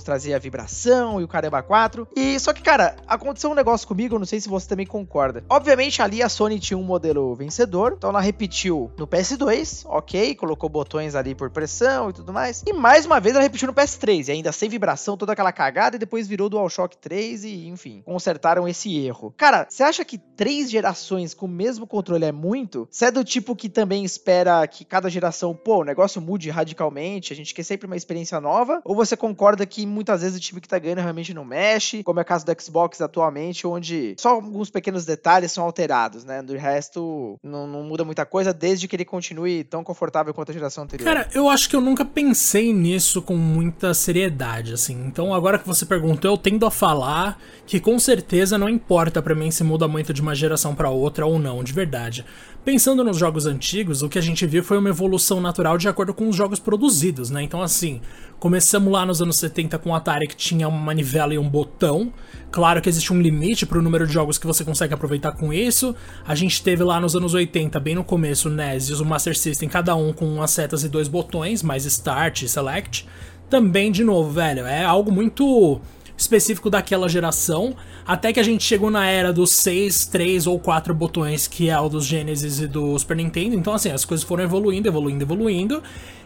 trazia 0.04 0.36
a 0.36 0.39
vibração 0.39 1.20
e 1.20 1.24
o 1.24 1.27
caramba 1.27 1.62
4. 1.62 2.08
E 2.15 2.39
só 2.39 2.54
que, 2.54 2.62
cara, 2.62 2.96
aconteceu 3.08 3.50
um 3.50 3.56
negócio 3.56 3.88
comigo, 3.88 4.20
não 4.20 4.25
sei 4.25 4.39
se 4.39 4.50
você 4.50 4.68
também 4.68 4.86
concorda. 4.86 5.44
Obviamente 5.50 6.01
ali 6.01 6.22
a 6.22 6.30
Sony 6.30 6.60
tinha 6.60 6.77
um 6.77 6.84
modelo 6.84 7.36
vencedor, 7.36 7.96
então 7.98 8.10
ela 8.10 8.22
repetiu 8.22 8.92
no 8.98 9.08
PS2, 9.08 9.84
ok, 9.86 10.36
colocou 10.36 10.70
botões 10.70 11.15
ali 11.15 11.36
por 11.36 11.50
pressão 11.50 12.10
e 12.10 12.13
tudo 12.13 12.32
mais. 12.32 12.63
E 12.65 12.74
mais 12.74 13.06
uma 13.06 13.20
vez 13.20 13.36
ela 13.36 13.44
repetiu 13.44 13.68
no 13.68 13.74
PS3, 13.74 14.27
e 14.27 14.32
ainda 14.32 14.51
sem 14.51 14.70
vibração, 14.70 15.18
toda 15.18 15.34
aquela 15.34 15.51
cagada, 15.51 15.96
e 15.96 16.00
depois 16.00 16.27
virou 16.27 16.50
DualShock 16.50 16.98
3 16.98 17.44
e, 17.44 17.68
enfim, 17.68 18.01
consertaram 18.06 18.68
esse 18.68 18.98
erro. 19.06 19.34
Cara, 19.38 19.68
você 19.70 19.84
acha 19.84 20.06
que 20.06 20.18
três 20.18 20.70
gerações 20.70 21.34
com 21.34 21.46
o 21.46 21.50
mesmo 21.50 21.88
controle 21.88 22.25
é 22.25 22.32
muito? 22.32 22.88
Você 22.89 23.06
é 23.06 23.12
do 23.12 23.24
tipo 23.24 23.56
que 23.56 23.70
também 23.70 24.04
espera 24.04 24.65
que 24.68 24.86
cada 24.86 25.10
geração, 25.10 25.56
pô, 25.56 25.82
o 25.82 25.84
negócio 25.84 26.22
mude 26.22 26.50
radicalmente, 26.50 27.34
a 27.34 27.36
gente 27.36 27.54
quer 27.54 27.63
sempre 27.63 27.88
uma 27.88 27.96
experiência 27.96 28.39
nova? 28.39 28.82
Ou 28.84 28.96
você 28.96 29.15
concorda 29.25 29.65
que 29.65 29.88
muitas 29.88 30.22
vezes 30.22 30.38
o 30.38 30.39
time 30.39 30.62
que 30.62 30.67
tá 30.67 30.77
ganhando 30.77 31.00
realmente 31.00 31.34
não 31.34 31.44
mexe, 31.44 32.03
como 32.03 32.20
é 32.20 32.22
o 32.22 32.25
caso 32.25 32.46
do 32.46 32.62
Xbox 32.62 33.01
atualmente, 33.01 33.65
onde 33.65 34.15
só 34.20 34.29
alguns 34.29 34.70
pequenos 34.70 35.03
detalhes 35.03 35.51
são 35.51 35.63
alterados, 35.63 36.24
né? 36.24 36.44
Do 36.44 36.55
resto, 36.55 37.39
não, 37.41 37.65
não 37.65 37.84
muda 37.84 38.05
muita 38.05 38.24
coisa, 38.24 38.53
desde 38.53 38.88
que 38.88 38.96
ele 38.96 39.05
continue 39.05 39.63
tão 39.63 39.84
confortável 39.84 40.32
quanto 40.32 40.51
a 40.51 40.53
geração 40.53 40.84
anterior. 40.84 41.05
Cara, 41.05 41.27
eu 41.34 41.50
acho 41.50 41.67
que 41.67 41.75
eu 41.75 41.82
nunca 41.82 42.05
pensei 42.05 42.72
nisso 42.72 43.20
com 43.20 43.36
muita 43.36 43.96
seriedade, 43.96 44.74
assim. 44.74 44.94
Então, 45.08 45.34
agora 45.34 45.58
que 45.58 45.67
você 45.67 45.86
perguntou, 45.86 46.29
eu 46.29 46.38
tendo 46.38 46.65
a 46.65 46.72
falar 46.72 47.41
que 47.65 47.79
com 47.79 47.98
certeza 47.98 48.58
não 48.58 48.70
importa 48.70 49.22
para 49.24 49.34
mim 49.34 49.50
se 49.50 49.63
muda 49.63 49.88
muito 49.88 50.13
de 50.13 50.22
uma 50.22 50.36
geração 50.36 50.75
para 50.75 50.89
outra 50.89 51.25
ou 51.25 51.39
não, 51.39 51.63
de 51.63 51.74
verdade. 51.74 52.24
Pensando 52.63 53.03
nos 53.03 53.17
jogos 53.17 53.46
antigos, 53.46 54.01
o 54.01 54.10
que 54.10 54.17
a 54.17 54.22
gente 54.22 54.44
viu 54.48 54.63
foi 54.63 54.79
uma 54.79 54.89
evolução 54.89 55.39
natural 55.39 55.77
de 55.77 55.88
acordo 55.88 56.15
com 56.15 56.27
os 56.27 56.36
jogos 56.36 56.60
produzidos, 56.60 57.29
né? 57.29 57.44
Então, 57.44 57.62
assim, 57.62 58.01
começamos 58.45 58.93
lá 58.93 59.03
nos 59.07 59.23
anos 59.23 59.37
70 59.37 59.79
com 59.79 59.89
o 59.89 59.95
Atari 59.95 60.27
que 60.27 60.35
tinha 60.35 60.67
uma 60.67 60.77
manivela 60.77 61.33
e 61.33 61.37
um 61.39 61.49
botão. 61.49 62.13
Claro 62.51 62.79
que 62.79 62.87
existe 62.87 63.11
um 63.11 63.19
limite 63.19 63.65
para 63.65 63.79
o 63.79 63.81
número 63.81 64.05
de 64.05 64.13
jogos 64.13 64.37
que 64.37 64.45
você 64.45 64.63
consegue 64.63 64.93
aproveitar 64.93 65.31
com 65.31 65.51
isso. 65.51 65.95
A 66.23 66.35
gente 66.35 66.61
teve 66.61 66.83
lá 66.83 67.01
nos 67.01 67.15
anos 67.15 67.33
80, 67.33 67.79
bem 67.79 67.95
no 67.95 68.03
começo, 68.03 68.47
o 68.47 68.51
NES 68.51 68.89
e 68.89 68.93
o 68.93 69.03
Master 69.03 69.35
System, 69.35 69.67
cada 69.67 69.95
um 69.95 70.13
com 70.13 70.27
umas 70.27 70.51
setas 70.51 70.83
e 70.83 70.89
dois 70.89 71.07
botões, 71.07 71.63
mais 71.63 71.85
Start 71.85 72.43
e 72.43 72.47
Select. 72.47 73.07
Também, 73.49 73.91
de 73.91 74.03
novo, 74.03 74.29
velho, 74.29 74.67
é 74.67 74.85
algo 74.85 75.11
muito 75.11 75.81
específico 76.15 76.69
daquela 76.69 77.09
geração, 77.09 77.75
até 78.05 78.31
que 78.31 78.39
a 78.39 78.43
gente 78.43 78.63
chegou 78.63 78.89
na 78.89 79.07
era 79.07 79.33
dos 79.33 79.53
6, 79.53 80.05
3 80.05 80.47
ou 80.47 80.59
4 80.59 80.93
botões, 80.93 81.47
que 81.47 81.69
é 81.69 81.79
o 81.79 81.89
dos 81.89 82.05
Genesis 82.05 82.59
e 82.59 82.67
do 82.67 82.97
Super 82.97 83.17
Nintendo. 83.17 83.55
Então, 83.55 83.73
assim, 83.73 83.89
as 83.89 84.05
coisas 84.05 84.23
foram 84.23 84.43
evoluindo, 84.43 84.87
evoluindo, 84.87 85.23
evoluindo. 85.23 85.83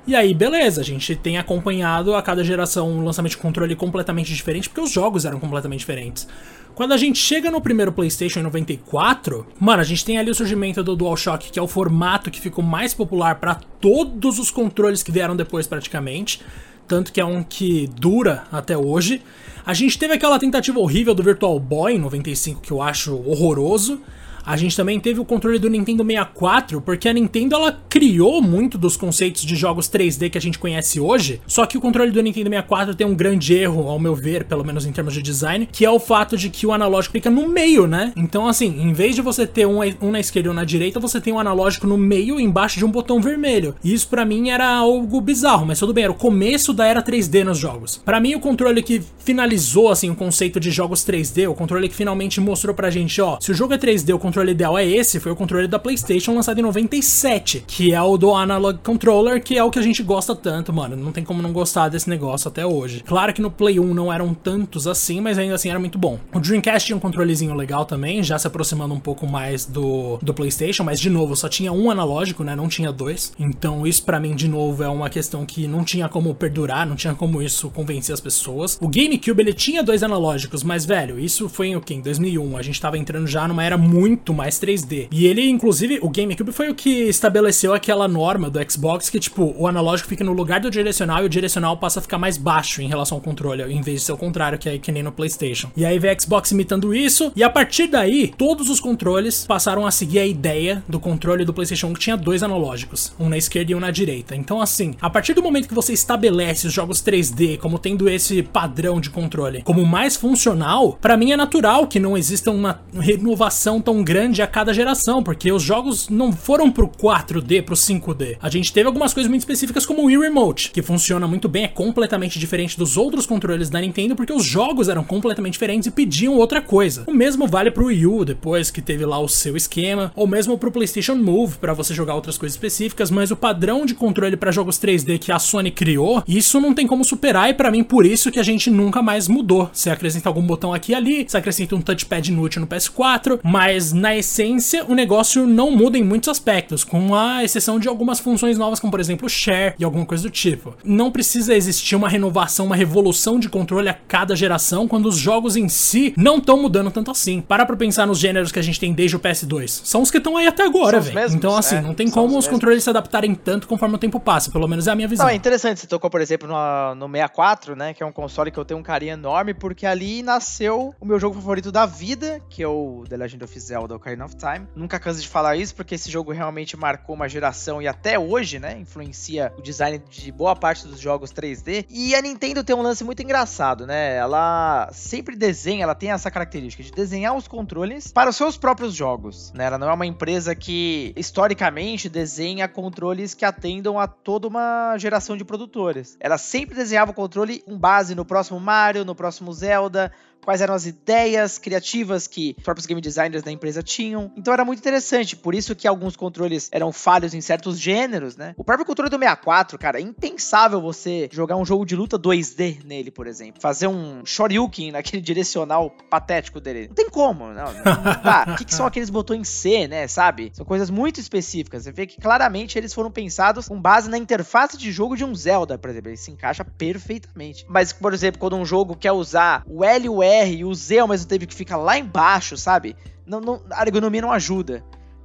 E 0.09 0.15
aí, 0.15 0.33
beleza, 0.33 0.81
a 0.81 0.83
gente 0.83 1.15
tem 1.15 1.37
acompanhado 1.37 2.15
a 2.15 2.21
cada 2.23 2.43
geração 2.43 2.89
um 2.89 3.03
lançamento 3.05 3.33
de 3.33 3.37
controle 3.37 3.75
completamente 3.75 4.33
diferente, 4.33 4.67
porque 4.67 4.81
os 4.81 4.89
jogos 4.89 5.23
eram 5.23 5.39
completamente 5.39 5.81
diferentes. 5.81 6.27
Quando 6.73 6.93
a 6.93 6.97
gente 6.97 7.19
chega 7.19 7.51
no 7.51 7.61
primeiro 7.61 7.91
PlayStation 7.91 8.39
em 8.39 8.41
94, 8.41 9.45
mano, 9.59 9.81
a 9.81 9.83
gente 9.83 10.03
tem 10.03 10.17
ali 10.17 10.31
o 10.31 10.33
surgimento 10.33 10.83
do 10.83 10.95
DualShock, 10.95 11.51
que 11.51 11.59
é 11.59 11.61
o 11.61 11.67
formato 11.67 12.31
que 12.31 12.41
ficou 12.41 12.63
mais 12.63 12.91
popular 12.91 13.35
para 13.35 13.53
todos 13.53 14.39
os 14.39 14.49
controles 14.49 15.03
que 15.03 15.11
vieram 15.11 15.35
depois, 15.35 15.67
praticamente. 15.67 16.41
Tanto 16.87 17.13
que 17.13 17.21
é 17.21 17.25
um 17.25 17.43
que 17.43 17.85
dura 17.95 18.45
até 18.51 18.75
hoje. 18.75 19.21
A 19.63 19.75
gente 19.75 19.99
teve 19.99 20.15
aquela 20.15 20.39
tentativa 20.39 20.79
horrível 20.79 21.13
do 21.13 21.21
Virtual 21.21 21.59
Boy 21.59 21.93
em 21.93 21.99
95 21.99 22.61
que 22.61 22.71
eu 22.71 22.81
acho 22.81 23.15
horroroso. 23.15 24.01
A 24.45 24.57
gente 24.57 24.75
também 24.75 24.99
teve 24.99 25.19
o 25.19 25.25
controle 25.25 25.59
do 25.59 25.69
Nintendo 25.69 26.03
64, 26.03 26.81
porque 26.81 27.07
a 27.07 27.13
Nintendo 27.13 27.55
ela 27.55 27.79
criou 27.89 28.41
muito 28.41 28.77
dos 28.77 28.97
conceitos 28.97 29.43
de 29.43 29.55
jogos 29.55 29.89
3D 29.89 30.29
que 30.29 30.37
a 30.37 30.41
gente 30.41 30.59
conhece 30.59 30.99
hoje, 30.99 31.41
só 31.47 31.65
que 31.65 31.77
o 31.77 31.81
controle 31.81 32.11
do 32.11 32.21
Nintendo 32.21 32.49
64 32.49 32.95
tem 32.95 33.05
um 33.05 33.15
grande 33.15 33.53
erro, 33.53 33.87
ao 33.87 33.99
meu 33.99 34.15
ver, 34.15 34.45
pelo 34.45 34.63
menos 34.63 34.85
em 34.85 34.91
termos 34.91 35.13
de 35.13 35.21
design, 35.21 35.67
que 35.71 35.85
é 35.85 35.91
o 35.91 35.99
fato 35.99 36.37
de 36.37 36.49
que 36.49 36.65
o 36.65 36.71
analógico 36.71 37.13
fica 37.13 37.29
no 37.29 37.47
meio, 37.47 37.87
né? 37.87 38.13
Então, 38.15 38.47
assim, 38.47 38.81
em 38.81 38.93
vez 38.93 39.15
de 39.15 39.21
você 39.21 39.45
ter 39.45 39.65
um, 39.65 39.79
um 40.01 40.11
na 40.11 40.19
esquerda 40.19 40.49
e 40.49 40.51
um 40.51 40.55
na 40.55 40.63
direita, 40.63 40.99
você 40.99 41.19
tem 41.19 41.33
um 41.33 41.39
analógico 41.39 41.87
no 41.87 41.97
meio, 41.97 42.39
embaixo 42.39 42.79
de 42.79 42.85
um 42.85 42.91
botão 42.91 43.21
vermelho. 43.21 43.75
E 43.83 43.93
isso 43.93 44.07
para 44.07 44.25
mim 44.25 44.49
era 44.49 44.67
algo 44.67 45.21
bizarro, 45.21 45.65
mas 45.65 45.79
tudo 45.79 45.93
bem, 45.93 46.03
era 46.03 46.13
o 46.13 46.15
começo 46.15 46.73
da 46.73 46.85
era 46.85 47.01
3D 47.01 47.43
nos 47.43 47.57
jogos. 47.57 48.01
Para 48.03 48.19
mim, 48.19 48.35
o 48.35 48.39
controle 48.39 48.81
que 48.81 49.01
finalizou, 49.19 49.89
assim, 49.89 50.09
o 50.09 50.15
conceito 50.15 50.59
de 50.59 50.71
jogos 50.71 51.01
3D, 51.05 51.49
o 51.49 51.53
controle 51.53 51.89
que 51.89 51.95
finalmente 51.95 52.39
mostrou 52.39 52.73
pra 52.73 52.89
gente, 52.89 53.21
ó, 53.21 53.37
se 53.39 53.51
o 53.51 53.53
jogo 53.53 53.73
é 53.73 53.77
3D, 53.77 54.15
o 54.15 54.19
controle 54.19 54.38
controle 54.39 54.51
ideal 54.51 54.77
é 54.77 54.85
esse, 54.85 55.19
foi 55.19 55.31
o 55.31 55.35
controle 55.35 55.67
da 55.67 55.77
PlayStation 55.77 56.33
lançado 56.33 56.59
em 56.59 56.61
97, 56.61 57.65
que 57.67 57.93
é 57.93 58.01
o 58.01 58.15
do 58.15 58.33
Analog 58.33 58.79
Controller, 58.81 59.43
que 59.43 59.57
é 59.57 59.63
o 59.63 59.69
que 59.69 59.79
a 59.79 59.81
gente 59.81 60.01
gosta 60.01 60.33
tanto, 60.33 60.71
mano. 60.71 60.95
Não 60.95 61.11
tem 61.11 61.25
como 61.25 61.41
não 61.41 61.51
gostar 61.51 61.89
desse 61.89 62.09
negócio 62.09 62.47
até 62.47 62.65
hoje. 62.65 63.03
Claro 63.05 63.33
que 63.33 63.41
no 63.41 63.51
Play 63.51 63.79
1 63.79 63.93
não 63.93 64.13
eram 64.13 64.33
tantos 64.33 64.87
assim, 64.87 65.19
mas 65.19 65.37
ainda 65.37 65.55
assim 65.55 65.69
era 65.69 65.79
muito 65.79 65.97
bom. 65.97 66.19
O 66.33 66.39
Dreamcast 66.39 66.85
tinha 66.85 66.95
um 66.95 67.01
controlezinho 67.01 67.53
legal 67.53 67.85
também, 67.85 68.23
já 68.23 68.39
se 68.39 68.47
aproximando 68.47 68.93
um 68.93 68.99
pouco 68.99 69.27
mais 69.27 69.65
do, 69.65 70.17
do 70.21 70.33
PlayStation, 70.33 70.85
mas 70.85 71.01
de 71.01 71.09
novo, 71.09 71.35
só 71.35 71.49
tinha 71.49 71.73
um 71.73 71.91
analógico, 71.91 72.43
né? 72.43 72.55
Não 72.55 72.69
tinha 72.69 72.93
dois. 72.93 73.33
Então 73.37 73.85
isso 73.85 74.03
para 74.03 74.21
mim, 74.21 74.35
de 74.35 74.47
novo, 74.47 74.83
é 74.83 74.87
uma 74.87 75.09
questão 75.09 75.45
que 75.45 75.67
não 75.67 75.83
tinha 75.83 76.07
como 76.07 76.33
perdurar, 76.33 76.87
não 76.87 76.95
tinha 76.95 77.13
como 77.13 77.41
isso 77.41 77.69
convencer 77.71 78.13
as 78.13 78.21
pessoas. 78.21 78.77
O 78.79 78.87
GameCube 78.87 79.41
ele 79.41 79.53
tinha 79.53 79.83
dois 79.83 80.01
analógicos, 80.01 80.63
mas 80.63 80.85
velho, 80.85 81.19
isso 81.19 81.49
foi 81.49 81.67
em 81.67 81.75
o? 81.75 81.83
Em 81.89 82.01
2001. 82.01 82.55
A 82.55 82.61
gente 82.61 82.79
tava 82.79 82.97
entrando 82.97 83.25
já 83.25 83.47
numa 83.47 83.63
era 83.63 83.77
muito 83.77 84.18
mais 84.33 84.59
3D. 84.59 85.07
E 85.11 85.25
ele, 85.25 85.47
inclusive, 85.49 85.99
o 86.01 86.09
GameCube 86.09 86.51
foi 86.51 86.69
o 86.69 86.75
que 86.75 86.89
estabeleceu 86.89 87.73
aquela 87.73 88.07
norma 88.07 88.49
do 88.49 88.59
Xbox 88.71 89.09
que, 89.09 89.19
tipo, 89.19 89.53
o 89.57 89.67
analógico 89.67 90.09
fica 90.09 90.23
no 90.23 90.33
lugar 90.33 90.59
do 90.59 90.69
direcional 90.69 91.23
e 91.23 91.25
o 91.25 91.29
direcional 91.29 91.77
passa 91.77 91.99
a 91.99 92.01
ficar 92.01 92.17
mais 92.17 92.37
baixo 92.37 92.81
em 92.81 92.87
relação 92.87 93.17
ao 93.17 93.21
controle, 93.21 93.63
em 93.63 93.81
vez 93.81 94.01
de 94.01 94.05
ser 94.05 94.11
o 94.11 94.17
contrário, 94.17 94.57
que 94.57 94.69
é 94.69 94.77
que 94.77 94.91
nem 94.91 95.03
no 95.03 95.11
PlayStation. 95.11 95.69
E 95.75 95.85
aí 95.85 95.99
veio 95.99 96.13
a 96.13 96.19
Xbox 96.19 96.51
imitando 96.51 96.93
isso, 96.93 97.31
e 97.35 97.43
a 97.43 97.49
partir 97.49 97.87
daí, 97.87 98.33
todos 98.37 98.69
os 98.69 98.79
controles 98.79 99.45
passaram 99.45 99.85
a 99.85 99.91
seguir 99.91 100.19
a 100.19 100.25
ideia 100.25 100.83
do 100.87 100.99
controle 100.99 101.45
do 101.45 101.53
PlayStation 101.53 101.87
1 101.87 101.93
que 101.93 101.99
tinha 101.99 102.17
dois 102.17 102.43
analógicos, 102.43 103.13
um 103.19 103.29
na 103.29 103.37
esquerda 103.37 103.71
e 103.71 103.75
um 103.75 103.79
na 103.79 103.91
direita. 103.91 104.35
Então, 104.35 104.61
assim, 104.61 104.95
a 105.01 105.09
partir 105.09 105.33
do 105.33 105.43
momento 105.43 105.67
que 105.67 105.73
você 105.73 105.93
estabelece 105.93 106.67
os 106.67 106.73
jogos 106.73 107.01
3D 107.01 107.57
como 107.57 107.79
tendo 107.79 108.09
esse 108.09 108.43
padrão 108.43 108.99
de 108.99 109.09
controle 109.09 109.61
como 109.63 109.85
mais 109.85 110.15
funcional, 110.15 110.97
para 111.01 111.17
mim 111.17 111.31
é 111.31 111.37
natural 111.37 111.87
que 111.87 111.99
não 111.99 112.17
exista 112.17 112.51
uma 112.51 112.81
renovação 112.93 113.81
tão 113.81 114.03
grande 114.09 114.41
a 114.41 114.47
cada 114.47 114.73
geração, 114.73 115.21
porque 115.21 115.51
os 115.51 115.61
jogos 115.61 116.09
não 116.09 116.31
foram 116.31 116.71
pro 116.71 116.87
4D, 116.87 117.61
pro 117.61 117.75
5D. 117.75 118.37
A 118.41 118.49
gente 118.49 118.73
teve 118.73 118.87
algumas 118.87 119.13
coisas 119.13 119.29
muito 119.29 119.41
específicas 119.41 119.85
como 119.85 120.01
o 120.01 120.05
Wii 120.05 120.17
Remote, 120.17 120.71
que 120.71 120.81
funciona 120.81 121.27
muito 121.27 121.47
bem, 121.47 121.65
é 121.65 121.67
completamente 121.67 122.39
diferente 122.39 122.75
dos 122.75 122.97
outros 122.97 123.27
controles 123.27 123.69
da 123.69 123.79
Nintendo, 123.79 124.15
porque 124.15 124.33
os 124.33 124.43
jogos 124.43 124.89
eram 124.89 125.03
completamente 125.03 125.53
diferentes 125.53 125.85
e 125.85 125.91
pediam 125.91 126.33
outra 126.33 126.59
coisa. 126.59 127.03
O 127.05 127.13
mesmo 127.13 127.45
vale 127.45 127.69
pro 127.69 127.85
Wii 127.85 128.07
U, 128.07 128.25
depois 128.25 128.71
que 128.71 128.81
teve 128.81 129.05
lá 129.05 129.19
o 129.19 129.29
seu 129.29 129.55
esquema, 129.55 130.11
ou 130.15 130.25
mesmo 130.25 130.57
pro 130.57 130.71
PlayStation 130.71 131.13
Move, 131.13 131.59
para 131.59 131.73
você 131.73 131.93
jogar 131.93 132.15
outras 132.15 132.35
coisas 132.35 132.55
específicas, 132.55 133.11
mas 133.11 133.29
o 133.29 133.35
padrão 133.35 133.85
de 133.85 133.93
controle 133.93 134.35
para 134.35 134.51
jogos 134.51 134.79
3D 134.79 135.19
que 135.19 135.31
a 135.31 135.37
Sony 135.37 135.69
criou, 135.69 136.23
isso 136.27 136.59
não 136.59 136.73
tem 136.73 136.87
como 136.87 137.05
superar 137.05 137.47
e 137.51 137.53
para 137.53 137.69
mim 137.69 137.83
por 137.83 138.07
isso 138.07 138.31
que 138.31 138.39
a 138.39 138.43
gente 138.43 138.71
nunca 138.71 139.03
mais 139.03 139.27
mudou. 139.27 139.69
Você 139.71 139.91
acrescenta 139.91 140.27
algum 140.27 140.41
botão 140.41 140.73
aqui 140.73 140.93
e 140.93 140.95
ali, 140.95 141.25
você 141.27 141.37
acrescenta 141.37 141.75
um 141.75 141.81
touchpad 141.81 142.27
inútil 142.31 142.61
no 142.61 142.67
PS4, 142.67 143.39
mas 143.43 143.98
na 143.99 144.15
essência 144.15 144.85
o 144.85 144.95
negócio 144.95 145.45
não 145.45 145.71
muda 145.71 145.97
em 145.97 146.03
muitos 146.03 146.29
aspectos, 146.29 146.83
com 146.83 147.13
a 147.13 147.43
exceção 147.43 147.79
de 147.79 147.87
algumas 147.87 148.19
funções 148.19 148.57
novas, 148.57 148.79
como 148.79 148.91
por 148.91 148.99
exemplo 148.99 149.29
share 149.29 149.75
e 149.77 149.83
alguma 149.83 150.05
coisa 150.05 150.23
do 150.23 150.29
tipo. 150.29 150.75
Não 150.83 151.11
precisa 151.11 151.53
existir 151.53 151.95
uma 151.95 152.09
renovação, 152.09 152.65
uma 152.65 152.75
revolução 152.75 153.39
de 153.39 153.49
controle 153.49 153.89
a 153.89 153.93
cada 153.93 154.35
geração, 154.35 154.87
quando 154.87 155.07
os 155.07 155.17
jogos 155.17 155.55
em 155.55 155.67
si 155.67 156.13
não 156.17 156.37
estão 156.37 156.61
mudando 156.61 156.91
tanto 156.91 157.11
assim. 157.11 157.41
Para 157.41 157.65
pra 157.65 157.75
pensar 157.75 158.07
nos 158.07 158.19
gêneros 158.19 158.51
que 158.51 158.59
a 158.59 158.61
gente 158.61 158.79
tem 158.79 158.93
desde 158.93 159.15
o 159.15 159.19
PS2. 159.19 159.81
São 159.83 160.01
os 160.01 160.09
que 160.09 160.17
estão 160.17 160.37
aí 160.37 160.47
até 160.47 160.63
agora, 160.63 160.99
velho. 160.99 161.33
Então, 161.33 161.55
assim, 161.55 161.75
é, 161.75 161.81
não 161.81 161.93
tem 161.93 162.09
como 162.09 162.37
os, 162.37 162.45
os 162.45 162.47
controles 162.47 162.83
se 162.83 162.89
adaptarem 162.89 163.35
tanto 163.35 163.67
conforme 163.67 163.95
o 163.95 163.97
tempo 163.97 164.19
passa, 164.19 164.51
pelo 164.51 164.67
menos 164.67 164.87
é 164.87 164.91
a 164.91 164.95
minha 164.95 165.07
visão. 165.07 165.25
Não, 165.25 165.31
é 165.31 165.35
interessante, 165.35 165.81
você 165.81 165.87
tocou, 165.87 166.09
por 166.09 166.21
exemplo, 166.21 166.47
no, 166.47 166.95
no 166.95 167.07
64, 167.07 167.75
né, 167.75 167.93
que 167.93 168.01
é 168.01 168.05
um 168.05 168.11
console 168.11 168.51
que 168.51 168.57
eu 168.57 168.65
tenho 168.65 168.79
um 168.79 168.83
carinho 168.83 169.13
enorme, 169.13 169.53
porque 169.53 169.85
ali 169.85 170.23
nasceu 170.23 170.93
o 170.99 171.05
meu 171.05 171.19
jogo 171.19 171.35
favorito 171.35 171.71
da 171.71 171.85
vida, 171.85 172.41
que 172.49 172.63
é 172.63 172.67
o 172.67 173.03
The 173.07 173.17
Legend 173.17 173.43
of 173.43 173.59
Zelda 173.59 173.88
Ocarina 173.95 174.25
of 174.25 174.35
Time. 174.35 174.67
Nunca 174.75 174.99
canso 174.99 175.21
de 175.21 175.27
falar 175.27 175.55
isso, 175.55 175.75
porque 175.75 175.95
esse 175.95 176.09
jogo 176.09 176.31
realmente 176.31 176.77
marcou 176.77 177.15
uma 177.15 177.27
geração 177.27 177.81
e 177.81 177.87
até 177.87 178.17
hoje, 178.17 178.59
né, 178.59 178.77
influencia 178.79 179.53
o 179.57 179.61
design 179.61 180.01
de 180.09 180.31
boa 180.31 180.55
parte 180.55 180.87
dos 180.87 180.99
jogos 180.99 181.31
3D. 181.31 181.85
E 181.89 182.15
a 182.15 182.21
Nintendo 182.21 182.63
tem 182.63 182.75
um 182.75 182.81
lance 182.81 183.03
muito 183.03 183.21
engraçado, 183.21 183.85
né? 183.85 184.15
Ela 184.15 184.89
sempre 184.91 185.35
desenha, 185.35 185.83
ela 185.83 185.95
tem 185.95 186.11
essa 186.11 186.29
característica 186.29 186.83
de 186.83 186.91
desenhar 186.91 187.35
os 187.35 187.47
controles 187.47 188.11
para 188.11 188.29
os 188.29 188.35
seus 188.35 188.57
próprios 188.57 188.93
jogos, 188.93 189.51
né? 189.53 189.65
Ela 189.65 189.77
não 189.77 189.89
é 189.89 189.93
uma 189.93 190.05
empresa 190.05 190.55
que 190.55 191.13
historicamente 191.15 192.09
desenha 192.09 192.67
controles 192.67 193.33
que 193.33 193.45
atendam 193.45 193.99
a 193.99 194.07
toda 194.07 194.47
uma 194.47 194.97
geração 194.97 195.37
de 195.37 195.43
produtores. 195.43 196.17
Ela 196.19 196.37
sempre 196.37 196.75
desenhava 196.75 197.11
o 197.11 197.13
controle 197.13 197.59
com 197.59 197.77
base 197.77 198.15
no 198.15 198.25
próximo 198.25 198.59
Mario, 198.59 199.05
no 199.05 199.15
próximo 199.15 199.51
Zelda, 199.53 200.11
quais 200.43 200.61
eram 200.61 200.73
as 200.73 200.85
ideias 200.85 201.57
criativas 201.57 202.27
que 202.27 202.55
os 202.57 202.63
próprios 202.63 202.85
game 202.85 203.01
designers 203.01 203.43
da 203.43 203.51
empresa 203.51 203.83
tinham. 203.83 204.31
Então 204.35 204.53
era 204.53 204.65
muito 204.65 204.79
interessante, 204.79 205.35
por 205.35 205.53
isso 205.53 205.75
que 205.75 205.87
alguns 205.87 206.15
controles 206.15 206.69
eram 206.71 206.91
falhos 206.91 207.33
em 207.33 207.41
certos 207.41 207.79
gêneros, 207.79 208.35
né? 208.35 208.53
O 208.57 208.63
próprio 208.63 208.85
controle 208.85 209.09
do 209.09 209.17
64, 209.17 209.77
cara, 209.77 209.99
é 209.99 210.01
impensável 210.01 210.81
você 210.81 211.29
jogar 211.31 211.55
um 211.55 211.65
jogo 211.65 211.85
de 211.85 211.95
luta 211.95 212.17
2D 212.17 212.83
nele, 212.83 213.11
por 213.11 213.27
exemplo. 213.27 213.61
Fazer 213.61 213.87
um 213.87 214.25
Shoryuken 214.25 214.91
naquele 214.91 215.21
direcional 215.29 215.89
patético 216.09 216.59
dele. 216.59 216.87
Não 216.87 216.95
tem 216.95 217.09
como, 217.09 217.47
não. 217.47 217.73
não 217.73 218.23
dá. 218.23 218.45
O 218.49 218.55
que, 218.55 218.65
que 218.65 218.73
são 218.73 218.85
aqueles 218.85 219.09
botões 219.09 219.47
C, 219.47 219.87
né, 219.87 220.07
sabe? 220.07 220.51
São 220.53 220.65
coisas 220.65 220.89
muito 220.89 221.19
específicas. 221.19 221.83
Você 221.83 221.91
vê 221.91 222.05
que 222.05 222.19
claramente 222.19 222.77
eles 222.77 222.93
foram 222.93 223.11
pensados 223.11 223.67
com 223.67 223.79
base 223.79 224.09
na 224.09 224.17
interface 224.17 224.77
de 224.77 224.91
jogo 224.91 225.15
de 225.15 225.23
um 225.23 225.33
Zelda, 225.35 225.77
por 225.77 225.89
exemplo. 225.89 226.09
Ele 226.09 226.17
se 226.17 226.31
encaixa 226.31 226.63
perfeitamente. 226.63 227.65
Mas, 227.67 227.93
por 227.93 228.13
exemplo, 228.13 228.39
quando 228.39 228.55
um 228.55 228.65
jogo 228.65 228.95
quer 228.95 229.11
usar 229.11 229.63
o 229.67 229.83
L 229.83 230.05
e 230.05 230.09
o 230.09 230.23
R 230.23 230.38
e 230.47 230.63
o 230.63 230.73
Z 230.73 230.99
ao 230.99 231.07
mesmo 231.07 231.27
tempo 231.27 231.47
que 231.47 231.55
fica 231.55 231.75
lá 231.75 231.97
embaixo, 231.97 232.55
sabe? 232.57 232.95
Não, 233.25 233.39
não, 233.39 233.61
a 233.71 233.83
ergonomia 233.83 234.21
não 234.21 234.31
ajuda, 234.31 234.83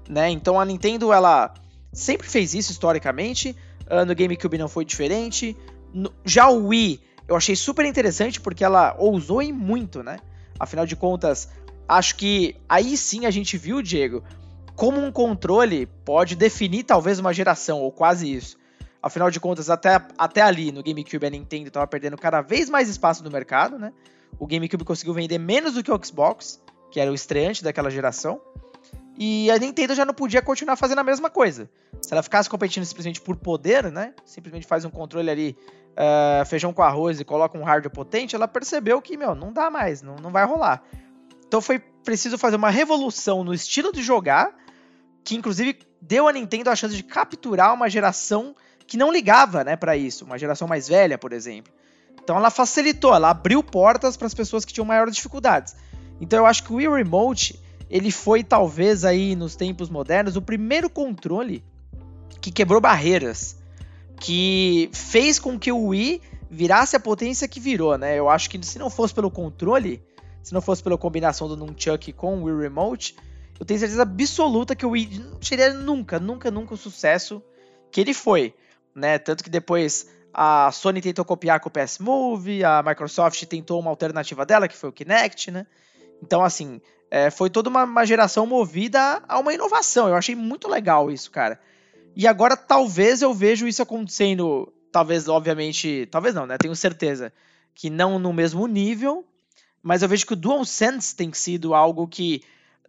né? 0.08 0.30
Então 0.30 0.58
a 0.58 0.64
Nintendo, 0.64 1.12
ela 1.12 1.52
sempre 1.92 2.28
fez 2.28 2.54
isso 2.54 2.72
historicamente, 2.72 3.56
uh, 3.90 4.04
no 4.04 4.14
GameCube 4.14 4.58
não 4.58 4.68
foi 4.68 4.84
diferente. 4.84 5.56
No, 5.92 6.12
já 6.24 6.48
o 6.48 6.68
Wii, 6.68 7.00
eu 7.28 7.36
achei 7.36 7.56
super 7.56 7.86
interessante 7.86 8.40
porque 8.40 8.64
ela 8.64 8.94
ousou 8.98 9.40
em 9.40 9.52
muito, 9.52 10.02
né? 10.02 10.18
Afinal 10.58 10.86
de 10.86 10.96
contas, 10.96 11.48
acho 11.88 12.16
que 12.16 12.56
aí 12.68 12.96
sim 12.96 13.26
a 13.26 13.30
gente 13.30 13.56
viu, 13.56 13.82
Diego, 13.82 14.22
como 14.76 15.00
um 15.00 15.12
controle 15.12 15.86
pode 16.04 16.36
definir 16.36 16.84
talvez 16.84 17.18
uma 17.18 17.32
geração, 17.32 17.80
ou 17.80 17.90
quase 17.90 18.32
isso. 18.32 18.58
Afinal 19.02 19.30
de 19.30 19.38
contas, 19.38 19.68
até, 19.68 20.00
até 20.16 20.40
ali 20.40 20.72
no 20.72 20.82
GameCube 20.82 21.26
a 21.26 21.30
Nintendo 21.30 21.68
estava 21.68 21.86
perdendo 21.86 22.16
cada 22.16 22.40
vez 22.40 22.70
mais 22.70 22.88
espaço 22.88 23.22
no 23.22 23.30
mercado, 23.30 23.78
né? 23.78 23.92
O 24.38 24.46
GameCube 24.46 24.84
conseguiu 24.84 25.14
vender 25.14 25.38
menos 25.38 25.74
do 25.74 25.82
que 25.82 25.90
o 25.90 26.00
Xbox, 26.04 26.60
que 26.90 27.00
era 27.00 27.10
o 27.10 27.14
estreante 27.14 27.62
daquela 27.62 27.90
geração. 27.90 28.40
E 29.16 29.50
a 29.50 29.58
Nintendo 29.58 29.94
já 29.94 30.04
não 30.04 30.14
podia 30.14 30.42
continuar 30.42 30.76
fazendo 30.76 30.98
a 30.98 31.04
mesma 31.04 31.30
coisa. 31.30 31.70
Se 32.02 32.12
ela 32.12 32.22
ficasse 32.22 32.50
competindo 32.50 32.84
simplesmente 32.84 33.20
por 33.20 33.36
poder, 33.36 33.90
né? 33.90 34.12
Simplesmente 34.24 34.66
faz 34.66 34.84
um 34.84 34.90
controle 34.90 35.30
ali, 35.30 35.56
uh, 35.92 36.44
feijão 36.46 36.72
com 36.72 36.82
arroz 36.82 37.20
e 37.20 37.24
coloca 37.24 37.56
um 37.56 37.62
hardware 37.62 37.94
potente, 37.94 38.34
ela 38.34 38.48
percebeu 38.48 39.00
que, 39.00 39.16
meu, 39.16 39.34
não 39.34 39.52
dá 39.52 39.70
mais, 39.70 40.02
não, 40.02 40.16
não 40.16 40.30
vai 40.30 40.44
rolar. 40.44 40.82
Então 41.46 41.60
foi 41.60 41.78
preciso 41.78 42.36
fazer 42.36 42.56
uma 42.56 42.70
revolução 42.70 43.44
no 43.44 43.54
estilo 43.54 43.92
de 43.92 44.02
jogar, 44.02 44.54
que 45.22 45.36
inclusive 45.36 45.78
deu 46.00 46.28
à 46.28 46.32
Nintendo 46.32 46.70
a 46.70 46.76
chance 46.76 46.96
de 46.96 47.02
capturar 47.02 47.72
uma 47.72 47.88
geração 47.88 48.54
que 48.86 48.96
não 48.96 49.10
ligava, 49.10 49.64
né, 49.64 49.76
para 49.76 49.96
isso, 49.96 50.24
uma 50.24 50.36
geração 50.36 50.68
mais 50.68 50.88
velha, 50.88 51.16
por 51.16 51.32
exemplo. 51.32 51.72
Então 52.24 52.36
ela 52.36 52.50
facilitou, 52.50 53.14
ela 53.14 53.30
abriu 53.30 53.62
portas 53.62 54.16
para 54.16 54.26
as 54.26 54.32
pessoas 54.32 54.64
que 54.64 54.72
tinham 54.72 54.86
maiores 54.86 55.14
dificuldades. 55.14 55.76
Então 56.18 56.38
eu 56.38 56.46
acho 56.46 56.64
que 56.64 56.72
o 56.72 56.76
Wii 56.76 56.88
Remote, 56.88 57.60
ele 57.90 58.10
foi 58.10 58.42
talvez 58.42 59.04
aí 59.04 59.36
nos 59.36 59.54
tempos 59.54 59.90
modernos 59.90 60.34
o 60.34 60.42
primeiro 60.42 60.88
controle 60.88 61.62
que 62.40 62.50
quebrou 62.50 62.80
barreiras, 62.80 63.58
que 64.18 64.88
fez 64.92 65.38
com 65.38 65.58
que 65.58 65.70
o 65.70 65.88
Wii 65.88 66.22
virasse 66.50 66.96
a 66.96 67.00
potência 67.00 67.46
que 67.46 67.60
virou, 67.60 67.98
né? 67.98 68.18
Eu 68.18 68.30
acho 68.30 68.48
que 68.48 68.64
se 68.64 68.78
não 68.78 68.88
fosse 68.88 69.12
pelo 69.12 69.30
controle, 69.30 70.02
se 70.42 70.54
não 70.54 70.62
fosse 70.62 70.82
pela 70.82 70.96
combinação 70.96 71.46
do 71.46 71.56
Nunchuck 71.56 72.10
com 72.14 72.38
o 72.38 72.44
Wii 72.44 72.62
Remote, 72.62 73.16
eu 73.60 73.66
tenho 73.66 73.78
certeza 73.78 74.02
absoluta 74.02 74.74
que 74.74 74.86
o 74.86 74.90
Wii 74.90 75.18
não 75.18 75.42
seria 75.42 75.74
nunca, 75.74 76.18
nunca, 76.18 76.50
nunca 76.50 76.72
o 76.72 76.76
sucesso 76.76 77.42
que 77.90 78.00
ele 78.00 78.14
foi, 78.14 78.54
né? 78.94 79.18
Tanto 79.18 79.44
que 79.44 79.50
depois 79.50 80.08
a 80.34 80.70
Sony 80.72 81.00
tentou 81.00 81.24
copiar 81.24 81.60
com 81.60 81.68
o 81.68 81.72
PS 81.72 82.00
Move, 82.00 82.64
a 82.64 82.82
Microsoft 82.82 83.40
tentou 83.44 83.78
uma 83.78 83.90
alternativa 83.90 84.44
dela, 84.44 84.66
que 84.66 84.76
foi 84.76 84.88
o 84.88 84.92
Kinect, 84.92 85.52
né? 85.52 85.64
Então, 86.20 86.42
assim, 86.42 86.80
é, 87.08 87.30
foi 87.30 87.48
toda 87.48 87.70
uma, 87.70 87.84
uma, 87.84 88.04
geração 88.04 88.44
movida 88.44 89.22
a 89.28 89.38
uma 89.38 89.54
inovação. 89.54 90.08
Eu 90.08 90.16
achei 90.16 90.34
muito 90.34 90.68
legal 90.68 91.08
isso, 91.08 91.30
cara. 91.30 91.60
E 92.16 92.26
agora, 92.26 92.56
talvez 92.56 93.22
eu 93.22 93.32
vejo 93.32 93.68
isso 93.68 93.80
acontecendo, 93.80 94.72
talvez, 94.90 95.28
obviamente, 95.28 96.08
talvez 96.10 96.34
não, 96.34 96.46
né? 96.46 96.56
Tenho 96.58 96.74
certeza 96.74 97.32
que 97.72 97.88
não 97.88 98.18
no 98.18 98.32
mesmo 98.32 98.66
nível, 98.66 99.24
mas 99.82 100.02
eu 100.02 100.08
vejo 100.08 100.26
que 100.26 100.32
o 100.32 100.36
DualSense 100.36 101.14
tem 101.14 101.32
sido 101.32 101.74
algo 101.74 102.08
que 102.08 102.42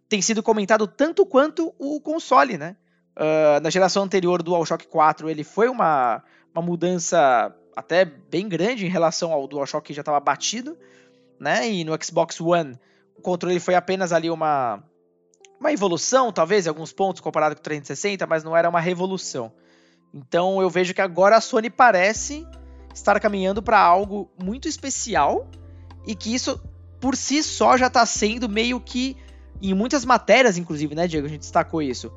tem 0.08 0.20
sido 0.20 0.42
comentado 0.42 0.86
tanto 0.86 1.24
quanto 1.24 1.72
o 1.78 2.00
console, 2.00 2.58
né? 2.58 2.76
Uh, 3.16 3.60
na 3.60 3.70
geração 3.70 4.02
anterior 4.02 4.42
do 4.42 4.50
DualShock 4.50 4.86
4, 4.86 5.30
ele 5.30 5.42
foi 5.42 5.68
uma, 5.68 6.22
uma 6.56 6.62
mudança 6.62 7.54
até 7.76 8.06
bem 8.06 8.48
grande 8.48 8.86
em 8.86 8.88
relação 8.88 9.30
ao 9.30 9.46
DualShock 9.46 9.86
que 9.86 9.92
já 9.92 10.00
estava 10.00 10.18
batido, 10.18 10.76
né? 11.38 11.68
E 11.68 11.84
no 11.84 11.92
Xbox 12.02 12.40
One 12.40 12.78
o 13.14 13.20
controle 13.20 13.60
foi 13.60 13.74
apenas 13.74 14.12
ali 14.12 14.30
uma 14.30 14.82
uma 15.58 15.72
evolução, 15.72 16.30
talvez, 16.30 16.66
em 16.66 16.68
alguns 16.68 16.92
pontos 16.92 17.20
comparado 17.20 17.54
com 17.54 17.60
o 17.60 17.64
360, 17.64 18.26
mas 18.26 18.44
não 18.44 18.54
era 18.54 18.68
uma 18.68 18.80
revolução. 18.80 19.52
Então 20.12 20.60
eu 20.60 20.68
vejo 20.68 20.92
que 20.92 21.00
agora 21.00 21.36
a 21.36 21.40
Sony 21.40 21.70
parece 21.70 22.46
estar 22.94 23.18
caminhando 23.20 23.62
para 23.62 23.78
algo 23.78 24.30
muito 24.42 24.68
especial 24.68 25.48
e 26.06 26.14
que 26.14 26.34
isso 26.34 26.60
por 27.00 27.16
si 27.16 27.42
só 27.42 27.76
já 27.76 27.86
está 27.88 28.04
sendo 28.04 28.48
meio 28.48 28.80
que 28.80 29.16
em 29.60 29.74
muitas 29.74 30.04
matérias, 30.04 30.58
inclusive, 30.58 30.94
né, 30.94 31.06
Diego, 31.06 31.26
a 31.26 31.30
gente 31.30 31.40
destacou 31.40 31.80
isso 31.80 32.12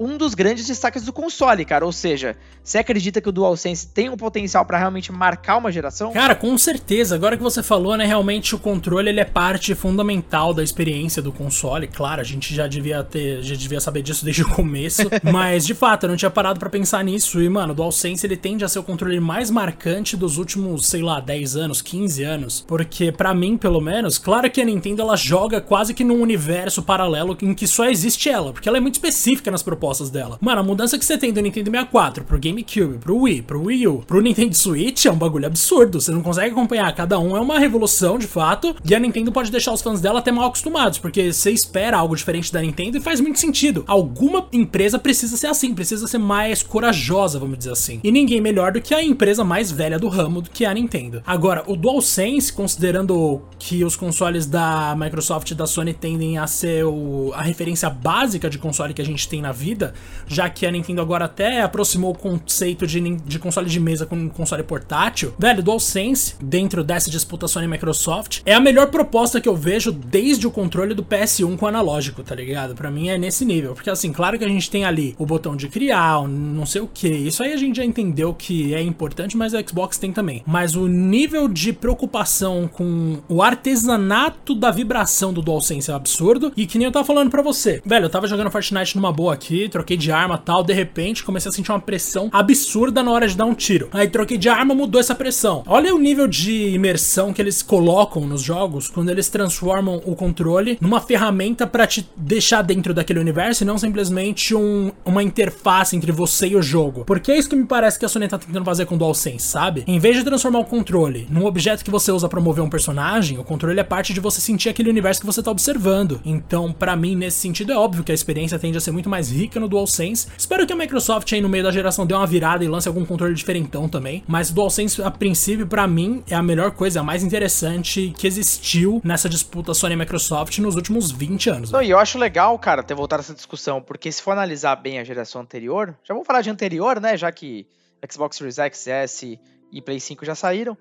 um 0.00 0.16
dos 0.16 0.32
grandes 0.34 0.66
destaques 0.66 1.04
do 1.04 1.12
console, 1.12 1.62
cara. 1.62 1.84
Ou 1.84 1.92
seja, 1.92 2.34
você 2.64 2.78
acredita 2.78 3.20
que 3.20 3.28
o 3.28 3.32
DualSense 3.32 3.86
tem 3.88 4.08
um 4.08 4.16
potencial 4.16 4.64
para 4.64 4.78
realmente 4.78 5.12
marcar 5.12 5.58
uma 5.58 5.70
geração? 5.70 6.10
Cara, 6.12 6.34
com 6.34 6.56
certeza. 6.56 7.14
Agora 7.14 7.36
que 7.36 7.42
você 7.42 7.62
falou, 7.62 7.98
né, 7.98 8.06
realmente 8.06 8.54
o 8.54 8.58
controle 8.58 9.10
ele 9.10 9.20
é 9.20 9.26
parte 9.26 9.74
fundamental 9.74 10.54
da 10.54 10.64
experiência 10.64 11.20
do 11.20 11.30
console. 11.30 11.86
Claro, 11.86 12.22
a 12.22 12.24
gente 12.24 12.54
já 12.54 12.66
devia 12.66 13.04
ter, 13.04 13.42
já 13.42 13.54
devia 13.54 13.78
saber 13.78 14.00
disso 14.00 14.24
desde 14.24 14.42
o 14.42 14.48
começo, 14.48 15.02
mas 15.30 15.66
de 15.66 15.74
fato, 15.74 16.04
eu 16.04 16.08
não 16.08 16.16
tinha 16.16 16.30
parado 16.30 16.58
para 16.58 16.70
pensar 16.70 17.04
nisso. 17.04 17.42
E 17.42 17.48
mano, 17.50 17.74
o 17.74 17.76
DualSense 17.76 18.26
ele 18.26 18.38
tende 18.38 18.64
a 18.64 18.68
ser 18.68 18.78
o 18.78 18.82
controle 18.82 19.20
mais 19.20 19.50
marcante 19.50 20.16
dos 20.16 20.38
últimos, 20.38 20.86
sei 20.86 21.02
lá, 21.02 21.20
10 21.20 21.56
anos, 21.56 21.82
15 21.82 22.22
anos, 22.22 22.64
porque 22.66 23.12
para 23.12 23.34
mim, 23.34 23.58
pelo 23.58 23.82
menos, 23.82 24.16
claro 24.16 24.50
que 24.50 24.62
a 24.62 24.64
Nintendo 24.64 25.02
ela 25.02 25.16
joga 25.16 25.60
quase 25.60 25.92
que 25.92 26.04
num 26.04 26.22
universo 26.22 26.82
paralelo 26.82 27.36
em 27.42 27.52
que 27.52 27.66
só 27.66 27.84
existe 27.84 28.30
ela, 28.30 28.54
porque 28.54 28.66
ela 28.66 28.78
é 28.78 28.80
muito 28.80 28.94
específica 28.94 29.50
nas 29.50 29.62
propostas 29.62 29.89
propostas 29.90 30.10
dela. 30.10 30.38
Mano, 30.40 30.60
a 30.60 30.64
mudança 30.64 30.98
que 30.98 31.04
você 31.04 31.18
tem 31.18 31.32
do 31.32 31.40
Nintendo 31.40 31.70
64 31.70 32.24
pro 32.24 32.38
GameCube, 32.38 32.98
pro 32.98 33.16
Wii, 33.16 33.42
pro 33.42 33.62
Wii 33.64 33.88
U, 33.88 34.04
pro 34.06 34.20
Nintendo 34.20 34.54
Switch 34.54 35.06
é 35.06 35.10
um 35.10 35.16
bagulho 35.16 35.46
absurdo. 35.46 36.00
Você 36.00 36.12
não 36.12 36.22
consegue 36.22 36.52
acompanhar. 36.52 36.94
Cada 36.94 37.18
um 37.18 37.36
é 37.36 37.40
uma 37.40 37.58
revolução, 37.58 38.18
de 38.18 38.26
fato. 38.26 38.74
E 38.88 38.94
a 38.94 38.98
Nintendo 38.98 39.32
pode 39.32 39.50
deixar 39.50 39.72
os 39.72 39.82
fãs 39.82 40.00
dela 40.00 40.20
até 40.20 40.30
mal 40.30 40.46
acostumados, 40.46 40.98
porque 40.98 41.32
você 41.32 41.50
espera 41.50 41.98
algo 41.98 42.14
diferente 42.14 42.52
da 42.52 42.60
Nintendo 42.60 42.98
e 42.98 43.00
faz 43.00 43.20
muito 43.20 43.38
sentido. 43.38 43.84
Alguma 43.86 44.46
empresa 44.52 44.98
precisa 44.98 45.36
ser 45.36 45.48
assim, 45.48 45.74
precisa 45.74 46.06
ser 46.06 46.18
mais 46.18 46.62
corajosa, 46.62 47.38
vamos 47.38 47.58
dizer 47.58 47.72
assim. 47.72 48.00
E 48.04 48.12
ninguém 48.12 48.40
melhor 48.40 48.72
do 48.72 48.80
que 48.80 48.94
a 48.94 49.02
empresa 49.02 49.44
mais 49.44 49.70
velha 49.70 49.98
do 49.98 50.08
ramo, 50.08 50.42
do 50.42 50.50
que 50.50 50.64
a 50.64 50.72
Nintendo. 50.72 51.22
Agora, 51.26 51.64
o 51.66 51.76
DualSense, 51.76 52.52
considerando 52.52 53.42
que 53.58 53.84
os 53.84 53.96
consoles 53.96 54.46
da 54.46 54.94
Microsoft 54.96 55.50
e 55.50 55.54
da 55.54 55.66
Sony 55.66 55.92
tendem 55.92 56.38
a 56.38 56.46
ser 56.46 56.84
o, 56.84 57.32
a 57.34 57.42
referência 57.42 57.90
básica 57.90 58.48
de 58.48 58.58
console 58.58 58.94
que 58.94 59.02
a 59.02 59.04
gente 59.04 59.28
tem 59.28 59.40
na 59.40 59.52
vida, 59.52 59.79
vida, 59.80 59.94
já 60.26 60.48
que 60.50 60.66
a 60.66 60.70
Nintendo 60.70 61.00
agora 61.00 61.24
até 61.24 61.62
aproximou 61.62 62.12
o 62.12 62.18
conceito 62.18 62.86
de, 62.86 63.00
de 63.00 63.38
console 63.38 63.68
de 63.68 63.80
mesa 63.80 64.04
com 64.04 64.28
console 64.28 64.62
portátil. 64.62 65.34
Velho, 65.38 65.62
DualSense, 65.62 66.36
dentro 66.40 66.84
dessa 66.84 67.10
disputa 67.10 67.48
Sony 67.48 67.66
Microsoft, 67.66 68.42
é 68.44 68.54
a 68.54 68.60
melhor 68.60 68.88
proposta 68.88 69.40
que 69.40 69.48
eu 69.48 69.56
vejo 69.56 69.90
desde 69.90 70.46
o 70.46 70.50
controle 70.50 70.94
do 70.94 71.02
PS1 71.02 71.56
com 71.56 71.66
analógico, 71.66 72.22
tá 72.22 72.34
ligado? 72.34 72.74
Para 72.74 72.90
mim 72.90 73.08
é 73.08 73.16
nesse 73.16 73.44
nível, 73.44 73.74
porque 73.74 73.90
assim, 73.90 74.12
claro 74.12 74.38
que 74.38 74.44
a 74.44 74.48
gente 74.48 74.70
tem 74.70 74.84
ali 74.84 75.14
o 75.18 75.24
botão 75.24 75.56
de 75.56 75.68
criar, 75.68 76.26
não 76.28 76.66
sei 76.66 76.82
o 76.82 76.90
que, 76.92 77.08
isso 77.08 77.42
aí 77.42 77.52
a 77.52 77.56
gente 77.56 77.76
já 77.76 77.84
entendeu 77.84 78.34
que 78.34 78.74
é 78.74 78.82
importante, 78.82 79.36
mas 79.36 79.54
a 79.54 79.62
Xbox 79.66 79.96
tem 79.96 80.12
também. 80.12 80.42
Mas 80.46 80.74
o 80.74 80.86
nível 80.86 81.48
de 81.48 81.72
preocupação 81.72 82.68
com 82.68 83.18
o 83.28 83.42
artesanato 83.42 84.54
da 84.54 84.70
vibração 84.70 85.32
do 85.32 85.42
DualSense 85.42 85.90
é 85.90 85.94
absurdo, 85.94 86.52
e 86.56 86.66
que 86.66 86.78
nem 86.78 86.86
eu 86.86 86.92
tava 86.92 87.04
falando 87.04 87.30
para 87.30 87.42
você. 87.42 87.80
Velho, 87.84 88.06
eu 88.06 88.10
tava 88.10 88.26
jogando 88.26 88.50
Fortnite 88.50 88.96
numa 88.96 89.12
boa 89.12 89.34
aqui, 89.34 89.68
troquei 89.70 89.96
de 89.96 90.12
arma 90.12 90.36
tal, 90.36 90.62
de 90.62 90.72
repente 90.72 91.24
comecei 91.24 91.48
a 91.48 91.52
sentir 91.52 91.70
uma 91.72 91.80
pressão 91.80 92.28
absurda 92.32 93.02
na 93.02 93.10
hora 93.10 93.26
de 93.26 93.36
dar 93.36 93.46
um 93.46 93.54
tiro. 93.54 93.88
Aí 93.92 94.08
troquei 94.08 94.36
de 94.36 94.48
arma, 94.48 94.74
mudou 94.74 95.00
essa 95.00 95.14
pressão. 95.14 95.62
Olha 95.66 95.94
o 95.94 95.98
nível 95.98 96.26
de 96.26 96.68
imersão 96.68 97.32
que 97.32 97.40
eles 97.40 97.62
colocam 97.62 98.26
nos 98.26 98.42
jogos 98.42 98.88
quando 98.88 99.10
eles 99.10 99.28
transformam 99.28 100.02
o 100.04 100.14
controle 100.14 100.76
numa 100.80 101.00
ferramenta 101.00 101.66
para 101.66 101.86
te 101.86 102.08
deixar 102.16 102.62
dentro 102.62 102.92
daquele 102.92 103.20
universo 103.20 103.62
e 103.62 103.66
não 103.66 103.78
simplesmente 103.78 104.54
um, 104.54 104.92
uma 105.04 105.22
interface 105.22 105.96
entre 105.96 106.12
você 106.12 106.48
e 106.48 106.56
o 106.56 106.62
jogo. 106.62 107.04
Porque 107.04 107.32
é 107.32 107.38
isso 107.38 107.48
que 107.48 107.56
me 107.56 107.66
parece 107.66 107.98
que 107.98 108.04
a 108.04 108.08
Sony 108.08 108.28
tá 108.28 108.38
tentando 108.38 108.64
fazer 108.64 108.86
com 108.86 108.94
o 108.94 108.98
DualSense, 108.98 109.46
sabe? 109.46 109.84
Em 109.86 109.98
vez 109.98 110.16
de 110.16 110.24
transformar 110.24 110.60
o 110.60 110.64
controle 110.64 111.26
num 111.30 111.46
objeto 111.46 111.84
que 111.84 111.90
você 111.90 112.12
usa 112.12 112.28
para 112.28 112.40
mover 112.40 112.62
um 112.62 112.70
personagem, 112.70 113.38
o 113.38 113.44
controle 113.44 113.78
é 113.78 113.84
parte 113.84 114.12
de 114.12 114.20
você 114.20 114.40
sentir 114.40 114.68
aquele 114.68 114.90
universo 114.90 115.20
que 115.20 115.26
você 115.26 115.42
tá 115.42 115.50
observando. 115.50 116.20
Então, 116.24 116.72
para 116.72 116.96
mim, 116.96 117.16
nesse 117.16 117.38
sentido, 117.38 117.72
é 117.72 117.76
óbvio 117.76 118.04
que 118.04 118.12
a 118.12 118.14
experiência 118.14 118.58
tende 118.58 118.78
a 118.78 118.80
ser 118.80 118.92
muito 118.92 119.08
mais 119.08 119.30
rica 119.30 119.49
no 119.58 119.68
DualSense. 119.68 120.28
Espero 120.36 120.66
que 120.66 120.72
a 120.72 120.76
Microsoft 120.76 121.32
aí 121.32 121.40
no 121.40 121.48
meio 121.48 121.64
da 121.64 121.72
geração 121.72 122.06
dê 122.06 122.14
uma 122.14 122.26
virada 122.26 122.64
e 122.64 122.68
lance 122.68 122.86
algum 122.86 123.04
controle 123.04 123.34
diferentão 123.34 123.88
também. 123.88 124.22
Mas 124.28 124.50
o 124.50 124.54
DualSense, 124.54 125.02
a 125.02 125.10
princípio, 125.10 125.66
para 125.66 125.86
mim, 125.86 126.22
é 126.28 126.34
a 126.34 126.42
melhor 126.42 126.72
coisa, 126.72 127.00
a 127.00 127.02
mais 127.02 127.22
interessante 127.22 128.14
que 128.16 128.26
existiu 128.26 129.00
nessa 129.04 129.28
disputa 129.28 129.74
Sony 129.74 129.94
e 129.94 129.96
Microsoft 129.96 130.58
nos 130.58 130.76
últimos 130.76 131.10
20 131.10 131.50
anos. 131.50 131.70
Não, 131.70 131.82
e 131.82 131.90
eu 131.90 131.98
acho 131.98 132.18
legal, 132.18 132.58
cara, 132.58 132.82
ter 132.82 132.94
voltado 132.94 133.20
essa 133.20 133.34
discussão, 133.34 133.80
porque 133.80 134.12
se 134.12 134.22
for 134.22 134.32
analisar 134.32 134.76
bem 134.76 134.98
a 134.98 135.04
geração 135.04 135.40
anterior, 135.40 135.96
já 136.04 136.14
vamos 136.14 136.26
falar 136.26 136.42
de 136.42 136.50
anterior, 136.50 137.00
né? 137.00 137.16
Já 137.16 137.32
que 137.32 137.66
Xbox 138.10 138.36
Series 138.36 138.58
X, 138.58 138.86
S 138.86 139.40
e 139.72 139.82
Play 139.82 140.00
5 140.00 140.24
já 140.24 140.34
saíram. 140.34 140.76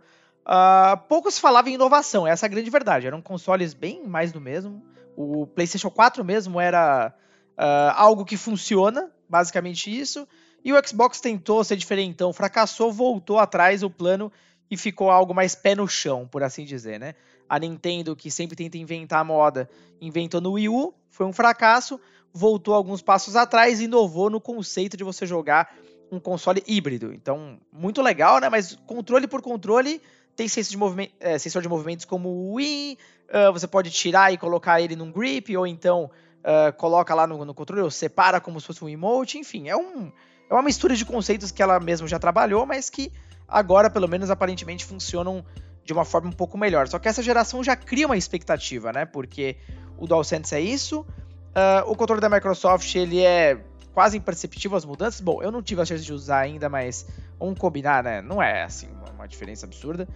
Uh, 0.46 0.98
pouco 1.08 1.30
se 1.30 1.40
falava 1.40 1.70
em 1.70 1.74
inovação, 1.74 2.26
essa 2.26 2.46
é 2.46 2.48
a 2.48 2.50
grande 2.50 2.70
verdade. 2.70 3.06
Eram 3.06 3.22
consoles 3.22 3.74
bem 3.74 4.06
mais 4.06 4.32
do 4.32 4.42
mesmo. 4.42 4.84
O 5.16 5.46
PlayStation 5.46 5.90
4 5.90 6.24
mesmo 6.24 6.60
era 6.60 7.14
uh, 7.60 7.92
algo 7.96 8.24
que 8.24 8.38
funciona, 8.38 9.12
basicamente 9.28 9.96
isso. 9.96 10.26
E 10.64 10.72
o 10.72 10.88
Xbox 10.88 11.20
tentou 11.20 11.64
ser 11.64 11.76
diferentão, 11.76 12.32
fracassou, 12.32 12.92
voltou 12.92 13.38
atrás 13.38 13.84
o 13.84 13.90
plano 13.90 14.32
e 14.72 14.78
ficou 14.78 15.12
algo 15.12 15.34
mais 15.34 15.56
pé 15.56 15.76
no 15.76 15.88
chão, 15.88 16.28
por 16.28 16.42
assim 16.44 16.64
dizer, 16.64 17.00
né? 17.00 17.16
A 17.48 17.60
Nintendo, 17.60 18.16
que 18.16 18.30
sempre 18.30 18.56
tenta 18.56 18.78
inventar 18.78 19.22
a 19.22 19.24
moda, 19.24 19.70
inventou 20.00 20.40
no 20.40 20.54
Wii 20.54 20.70
U, 20.70 20.94
foi 21.10 21.26
um 21.26 21.34
fracasso, 21.34 22.00
voltou 22.32 22.74
alguns 22.74 23.02
passos 23.02 23.36
atrás 23.36 23.80
e 23.80 23.86
inovou 23.86 24.30
no 24.30 24.40
conceito 24.40 24.96
de 24.96 25.04
você 25.04 25.26
jogar 25.26 25.74
um 26.12 26.20
console 26.20 26.64
híbrido. 26.68 27.14
Então, 27.14 27.58
muito 27.72 28.02
legal, 28.02 28.40
né? 28.40 28.50
Mas 28.50 28.76
controle 28.86 29.28
por 29.28 29.42
controle, 29.42 30.02
tem 30.36 30.48
sensor 30.48 30.96
de, 30.96 31.12
é, 31.20 31.38
sensor 31.38 31.62
de 31.62 31.70
movimentos 31.70 32.06
como 32.06 32.30
o 32.30 32.54
Wii, 32.56 32.98
uh, 33.30 33.52
você 33.52 33.68
pode 33.68 33.90
tirar 33.90 34.32
e 34.32 34.38
colocar 34.38 34.82
ele 34.82 34.96
num 34.96 35.12
grip, 35.12 35.56
ou 35.56 35.66
então 35.66 36.12
uh, 36.40 36.74
coloca 36.78 37.14
lá 37.14 37.26
no, 37.26 37.44
no, 37.46 37.54
controle, 37.54 37.82
ou 37.82 37.92
separa 37.92 38.40
como 38.40 38.60
se 38.60 38.68
fosse 38.68 38.84
um 38.84 38.90
emote, 38.90 39.38
enfim, 39.38 39.70
é, 39.70 39.76
um, 39.76 40.12
é 40.50 40.54
uma 40.54 40.64
mistura 40.64 40.96
de 40.96 41.06
conceitos 41.06 41.52
que 41.52 41.62
ela 41.62 41.80
mesma 41.80 42.08
já 42.08 42.20
trabalhou, 42.20 42.66
mas 42.66 42.90
que 42.90 43.12
agora, 43.48 43.90
pelo 43.90 44.08
menos, 44.08 44.30
aparentemente 44.30 44.86
funcionam 44.86 45.44
de 45.84 45.94
uma 45.94 46.06
forma 46.06 46.30
um 46.30 46.34
pouco 46.34 46.58
melhor. 46.58 46.88
Só 46.88 47.00
que 47.00 47.08
essa 47.08 47.24
geração 47.24 47.64
já 47.64 47.76
cria 47.76 48.06
uma 48.06 48.18
expectativa, 48.18 48.92
né? 48.94 49.06
Porque 49.06 49.58
o 49.98 50.06
DualSense 50.06 50.54
é 50.54 50.62
isso, 50.62 51.02
uh, 51.02 51.90
o 51.90 51.96
controle 51.96 52.22
da 52.22 52.30
Microsoft 52.30 52.94
ele 52.96 53.22
é 53.22 53.60
quase 53.94 54.18
imperceptível 54.18 54.78
as 54.78 54.86
mudanças. 54.86 55.20
Bom, 55.20 55.42
eu 55.42 55.52
não 55.52 55.62
tive 55.62 55.82
a 55.82 55.86
chance 55.86 56.04
de 56.04 56.14
usar 56.14 56.40
ainda, 56.40 56.70
mas 56.70 57.08
vamos 57.40 57.60
combinar, 57.60 58.04
né? 58.04 58.22
Não 58.22 58.42
é 58.42 58.64
assim 58.64 58.88
uma 59.14 59.28
diferença 59.28 59.66
absurda. 59.66 60.08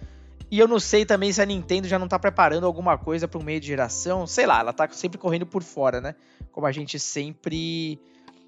E 0.54 0.60
eu 0.60 0.68
não 0.68 0.80
sei 0.80 1.04
também 1.04 1.34
se 1.34 1.42
a 1.42 1.46
Nintendo 1.48 1.88
já 1.88 1.98
não 1.98 2.08
tá 2.08 2.20
preparando 2.20 2.68
alguma 2.68 2.96
coisa 2.96 3.28
para 3.28 3.40
um 3.40 3.44
meio 3.44 3.60
de 3.60 3.66
geração. 3.66 4.28
Sei 4.28 4.46
lá, 4.46 4.60
ela 4.60 4.72
tá 4.72 4.88
sempre 4.92 5.18
correndo 5.18 5.48
por 5.48 5.64
fora, 5.64 6.00
né? 6.00 6.14
Como 6.52 6.68
a 6.68 6.72
gente 6.72 7.00
sempre 7.00 8.00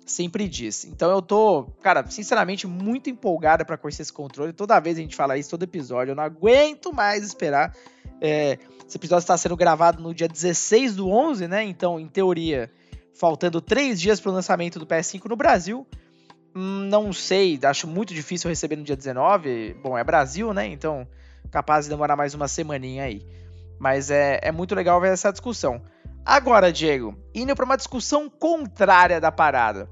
sempre 0.06 0.48
diz. 0.48 0.86
Então 0.86 1.10
eu 1.10 1.20
tô, 1.20 1.64
cara, 1.82 2.06
sinceramente 2.06 2.68
muito 2.68 3.10
empolgada 3.10 3.66
para 3.66 3.76
conhecer 3.76 4.04
esse 4.04 4.14
controle. 4.14 4.54
Toda 4.54 4.80
vez 4.80 5.00
a 5.00 5.02
gente 5.02 5.16
fala 5.16 5.36
isso, 5.36 5.50
todo 5.50 5.64
episódio. 5.64 6.12
Eu 6.12 6.16
não 6.16 6.22
aguento 6.22 6.94
mais 6.94 7.24
esperar. 7.24 7.76
É, 8.22 8.60
esse 8.88 8.98
episódio 8.98 9.24
está 9.24 9.36
sendo 9.36 9.58
gravado 9.58 10.04
no 10.04 10.14
dia 10.14 10.28
16 10.28 10.98
do 10.98 11.10
11, 11.10 11.48
né? 11.48 11.64
Então, 11.64 12.00
em 12.00 12.08
teoria, 12.08 12.72
faltando 13.16 13.60
três 13.60 14.00
dias 14.00 14.20
para 14.20 14.30
o 14.30 14.34
lançamento 14.36 14.78
do 14.78 14.86
PS5 14.86 15.28
no 15.28 15.36
Brasil. 15.36 15.88
Hum, 16.56 16.88
não 16.88 17.12
sei, 17.12 17.60
acho 17.64 17.88
muito 17.88 18.14
difícil 18.14 18.48
receber 18.48 18.76
no 18.76 18.84
dia 18.84 18.96
19. 18.96 19.74
Bom, 19.82 19.98
é 19.98 20.04
Brasil, 20.04 20.54
né? 20.54 20.68
Então 20.68 21.08
capaz 21.56 21.86
de 21.86 21.90
demorar 21.90 22.18
mais 22.18 22.34
uma 22.34 22.50
semaninha 22.50 23.06
aí. 23.06 23.26
Mas 23.80 24.12
é, 24.12 24.42
é 24.44 24.52
muito 24.52 24.76
legal 24.76 25.00
ver 25.00 25.14
essa 25.14 25.32
discussão. 25.32 25.82
Agora, 26.26 26.70
Diego, 26.70 27.18
indo 27.34 27.56
para 27.56 27.64
uma 27.64 27.78
discussão 27.78 28.30
contrária 28.30 29.22
da 29.22 29.32
parada. 29.32 29.90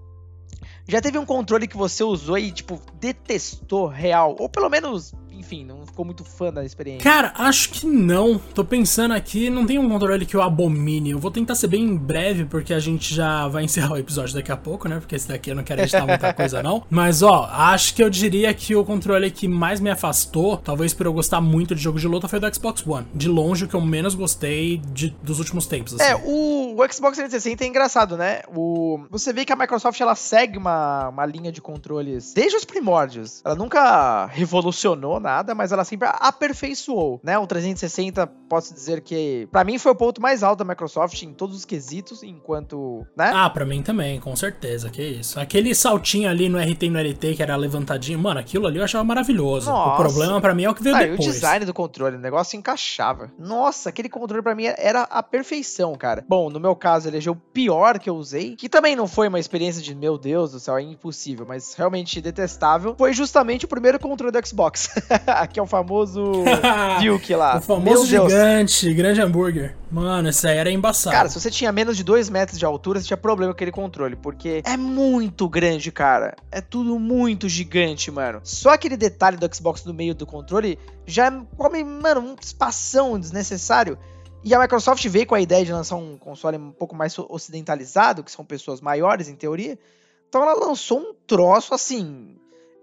Já 0.85 0.99
teve 0.99 1.17
um 1.17 1.25
controle 1.25 1.65
que 1.65 1.77
você 1.77 2.03
usou 2.03 2.37
e, 2.37 2.51
tipo, 2.51 2.81
detestou 2.95 3.87
real? 3.87 4.35
Ou 4.37 4.49
pelo 4.49 4.69
menos 4.69 5.13
enfim, 5.43 5.65
não 5.65 5.85
ficou 5.85 6.05
muito 6.05 6.23
fã 6.23 6.51
da 6.51 6.63
experiência? 6.63 7.03
Cara, 7.03 7.33
acho 7.37 7.69
que 7.69 7.85
não. 7.85 8.37
Tô 8.37 8.63
pensando 8.63 9.13
aqui, 9.13 9.49
não 9.49 9.65
tem 9.65 9.77
um 9.77 9.89
controle 9.89 10.25
que 10.25 10.35
eu 10.35 10.41
abomine. 10.41 11.11
Eu 11.11 11.19
vou 11.19 11.29
tentar 11.29 11.55
ser 11.55 11.67
bem 11.67 11.95
breve, 11.95 12.45
porque 12.45 12.73
a 12.73 12.79
gente 12.79 13.13
já 13.13 13.47
vai 13.49 13.65
encerrar 13.65 13.93
o 13.93 13.97
episódio 13.97 14.33
daqui 14.33 14.51
a 14.51 14.57
pouco, 14.57 14.87
né? 14.87 14.99
Porque 14.99 15.15
esse 15.15 15.27
daqui 15.27 15.51
eu 15.51 15.55
não 15.55 15.63
quero 15.63 15.81
editar 15.81 16.07
muita 16.07 16.33
coisa, 16.33 16.63
não. 16.63 16.83
Mas, 16.89 17.21
ó, 17.21 17.49
acho 17.51 17.93
que 17.93 18.01
eu 18.01 18.09
diria 18.09 18.53
que 18.53 18.75
o 18.75 18.85
controle 18.85 19.29
que 19.29 19.47
mais 19.47 19.81
me 19.81 19.89
afastou, 19.89 20.57
talvez 20.57 20.93
por 20.93 21.05
eu 21.05 21.13
gostar 21.13 21.41
muito 21.41 21.75
de 21.75 21.81
jogo 21.81 21.99
de 21.99 22.07
luta, 22.07 22.27
foi 22.27 22.39
do 22.39 22.55
Xbox 22.55 22.85
One. 22.87 23.05
De 23.13 23.27
longe, 23.27 23.65
o 23.65 23.67
que 23.67 23.75
eu 23.75 23.81
menos 23.81 24.15
gostei 24.15 24.81
de, 24.93 25.15
dos 25.21 25.39
últimos 25.39 25.65
tempos. 25.65 25.95
Assim. 25.95 26.03
É, 26.03 26.15
o 26.15 26.63
o 26.75 26.91
Xbox 26.91 27.17
360 27.17 27.63
é 27.63 27.67
engraçado, 27.67 28.17
né? 28.17 28.41
O, 28.53 29.05
você 29.09 29.31
vê 29.31 29.45
que 29.45 29.53
a 29.53 29.55
Microsoft 29.55 29.99
ela 30.01 30.15
segue 30.15 30.57
uma, 30.57 31.09
uma 31.09 31.25
linha 31.25 31.51
de 31.51 31.61
controles 31.61 32.33
desde 32.33 32.57
os 32.57 32.65
primórdios. 32.65 33.41
Ela 33.45 33.55
nunca 33.55 34.25
revolucionou 34.25 35.19
nada, 35.19 35.32
mas 35.55 35.71
ela 35.71 35.83
sempre 35.83 36.07
aperfeiçoou, 36.11 37.19
né? 37.23 37.37
O 37.37 37.47
360, 37.47 38.27
posso 38.27 38.73
dizer 38.73 39.01
que 39.01 39.47
para 39.51 39.63
mim 39.63 39.77
foi 39.77 39.91
o 39.91 39.95
ponto 39.95 40.21
mais 40.21 40.43
alto 40.43 40.59
da 40.59 40.65
Microsoft 40.65 41.21
em 41.23 41.33
todos 41.33 41.55
os 41.55 41.65
quesitos, 41.65 42.23
enquanto, 42.23 43.05
né? 43.15 43.31
Ah, 43.33 43.49
para 43.49 43.65
mim 43.65 43.81
também, 43.81 44.19
com 44.19 44.35
certeza, 44.35 44.89
que 44.89 45.01
isso. 45.01 45.39
Aquele 45.39 45.73
saltinho 45.73 46.29
ali 46.29 46.49
no 46.49 46.59
RT 46.59 46.83
e 46.83 46.89
no 46.89 46.99
LT 46.99 47.35
que 47.35 47.43
era 47.43 47.55
levantadinho, 47.55 48.19
mano, 48.19 48.39
aquilo 48.39 48.67
ali 48.67 48.77
eu 48.77 48.83
achava 48.83 49.03
maravilhoso. 49.03 49.69
Nossa. 49.69 49.93
O 49.93 49.97
problema 49.97 50.41
para 50.41 50.53
mim 50.53 50.63
é 50.63 50.69
o 50.69 50.75
que 50.75 50.83
veio 50.83 50.95
ah, 50.95 50.99
depois. 50.99 51.19
o 51.19 51.31
design 51.31 51.65
do 51.65 51.73
controle, 51.73 52.17
o 52.17 52.19
negócio 52.19 52.57
encaixava. 52.57 53.31
Nossa, 53.39 53.89
aquele 53.89 54.09
controle 54.09 54.43
para 54.43 54.55
mim 54.55 54.65
era 54.77 55.03
a 55.03 55.23
perfeição, 55.23 55.95
cara. 55.95 56.23
Bom, 56.27 56.49
no 56.49 56.59
meu 56.59 56.75
caso, 56.75 57.07
ele 57.07 57.17
é 57.25 57.31
o 57.31 57.35
pior 57.35 57.99
que 57.99 58.09
eu 58.09 58.15
usei, 58.15 58.55
que 58.55 58.69
também 58.69 58.95
não 58.95 59.07
foi 59.07 59.27
uma 59.27 59.39
experiência 59.39 59.81
de, 59.81 59.95
meu 59.95 60.17
Deus 60.17 60.51
do 60.51 60.59
céu, 60.59 60.77
é 60.77 60.81
impossível, 60.81 61.45
mas 61.47 61.73
realmente 61.73 62.21
detestável, 62.21 62.95
foi 62.97 63.13
justamente 63.13 63.65
o 63.65 63.67
primeiro 63.67 63.99
controle 63.99 64.31
do 64.31 64.47
Xbox, 64.47 64.89
que 65.51 65.59
é 65.59 65.63
o 65.63 65.65
famoso 65.65 66.43
Duke 67.03 67.35
lá. 67.35 67.57
O 67.57 67.61
famoso 67.61 68.05
gigante, 68.05 68.93
grande 68.93 69.21
hambúrguer. 69.21 69.75
Mano, 69.91 70.29
esse 70.29 70.47
aí 70.47 70.57
era 70.57 70.71
embaçado. 70.71 71.15
Cara, 71.15 71.29
se 71.29 71.39
você 71.39 71.51
tinha 71.51 71.71
menos 71.71 71.95
de 71.95 72.03
2 72.03 72.29
metros 72.29 72.57
de 72.57 72.65
altura, 72.65 72.99
você 72.99 73.07
tinha 73.07 73.17
problema 73.17 73.53
com 73.53 73.57
aquele 73.57 73.71
controle, 73.71 74.15
porque 74.15 74.63
é 74.65 74.75
muito 74.75 75.47
grande, 75.47 75.91
cara. 75.91 76.35
É 76.51 76.61
tudo 76.61 76.97
muito 76.97 77.47
gigante, 77.47 78.09
mano. 78.09 78.41
Só 78.43 78.71
aquele 78.71 78.97
detalhe 78.97 79.37
do 79.37 79.55
Xbox 79.55 79.85
no 79.85 79.93
meio 79.93 80.15
do 80.15 80.25
controle 80.25 80.79
já 81.05 81.31
come, 81.57 81.83
mano, 81.83 82.21
um 82.21 82.35
espação 82.41 83.19
desnecessário. 83.19 83.97
E 84.43 84.53
a 84.53 84.59
Microsoft 84.59 85.07
veio 85.07 85.25
com 85.25 85.35
a 85.35 85.41
ideia 85.41 85.63
de 85.63 85.71
lançar 85.71 85.95
um 85.95 86.17
console 86.17 86.57
um 86.57 86.71
pouco 86.71 86.95
mais 86.95 87.17
ocidentalizado, 87.17 88.23
que 88.23 88.31
são 88.31 88.43
pessoas 88.43 88.81
maiores 88.81 89.29
em 89.29 89.35
teoria. 89.35 89.79
Então 90.27 90.41
ela 90.41 90.53
lançou 90.53 90.99
um 90.99 91.13
troço 91.25 91.73
assim. 91.73 92.35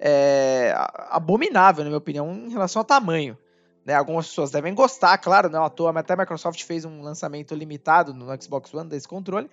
É, 0.02 0.74
abominável, 1.10 1.84
na 1.84 1.90
minha 1.90 1.98
opinião, 1.98 2.32
em 2.32 2.48
relação 2.48 2.80
ao 2.80 2.84
tamanho. 2.84 3.36
Né? 3.84 3.94
Algumas 3.94 4.28
pessoas 4.28 4.50
devem 4.50 4.74
gostar, 4.74 5.16
claro, 5.18 5.50
não 5.50 5.62
à 5.62 5.68
toa, 5.68 5.92
mas 5.92 6.00
até 6.00 6.14
a 6.14 6.16
Microsoft 6.16 6.62
fez 6.64 6.84
um 6.84 7.02
lançamento 7.02 7.54
limitado 7.54 8.14
no 8.14 8.26
Xbox 8.40 8.72
One 8.72 8.88
desse 8.88 9.06
controle. 9.06 9.50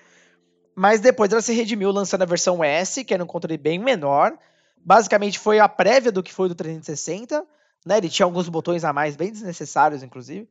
Mas 0.74 1.02
depois 1.02 1.32
ela 1.32 1.42
se 1.42 1.54
redimiu 1.54 1.92
lançando 1.92 2.22
a 2.22 2.26
versão 2.26 2.64
S, 2.64 3.04
que 3.04 3.14
era 3.14 3.24
um 3.24 3.28
controle 3.28 3.58
bem 3.58 3.80
menor. 3.80 4.38
Basicamente 4.78 5.40
foi 5.40 5.60
a 5.60 5.68
prévia 5.68 6.12
do 6.12 6.24
que 6.24 6.34
foi 6.34 6.48
do 6.48 6.56
360. 6.56 7.46
Né? 7.86 7.98
Ele 7.98 8.10
tinha 8.10 8.26
alguns 8.26 8.48
botões 8.48 8.84
a 8.84 8.94
mais, 8.94 9.16
bem 9.16 9.32
desnecessários, 9.32 10.04
inclusive. 10.04 10.48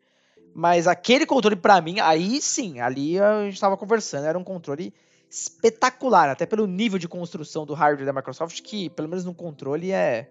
Mas 0.55 0.87
aquele 0.87 1.27
controle, 1.27 1.55
para 1.57 1.81
mim, 1.81 2.01
aí 2.01 2.41
sim, 2.41 2.81
ali 2.81 3.21
a 3.21 3.45
gente 3.45 3.55
estava 3.55 3.77
conversando, 3.77 4.27
era 4.27 4.39
um 4.39 4.45
controle 4.45 4.93
espetacular, 5.31 6.29
até 6.29 6.47
pelo 6.47 6.67
nível 6.67 6.99
de 6.99 7.09
construção 7.09 7.67
do 7.67 7.75
hardware 7.75 8.07
da 8.07 8.13
Microsoft, 8.13 8.61
que, 8.63 8.89
pelo 8.91 9.09
menos 9.09 9.25
no 9.25 9.35
controle, 9.35 9.93
é, 9.93 10.31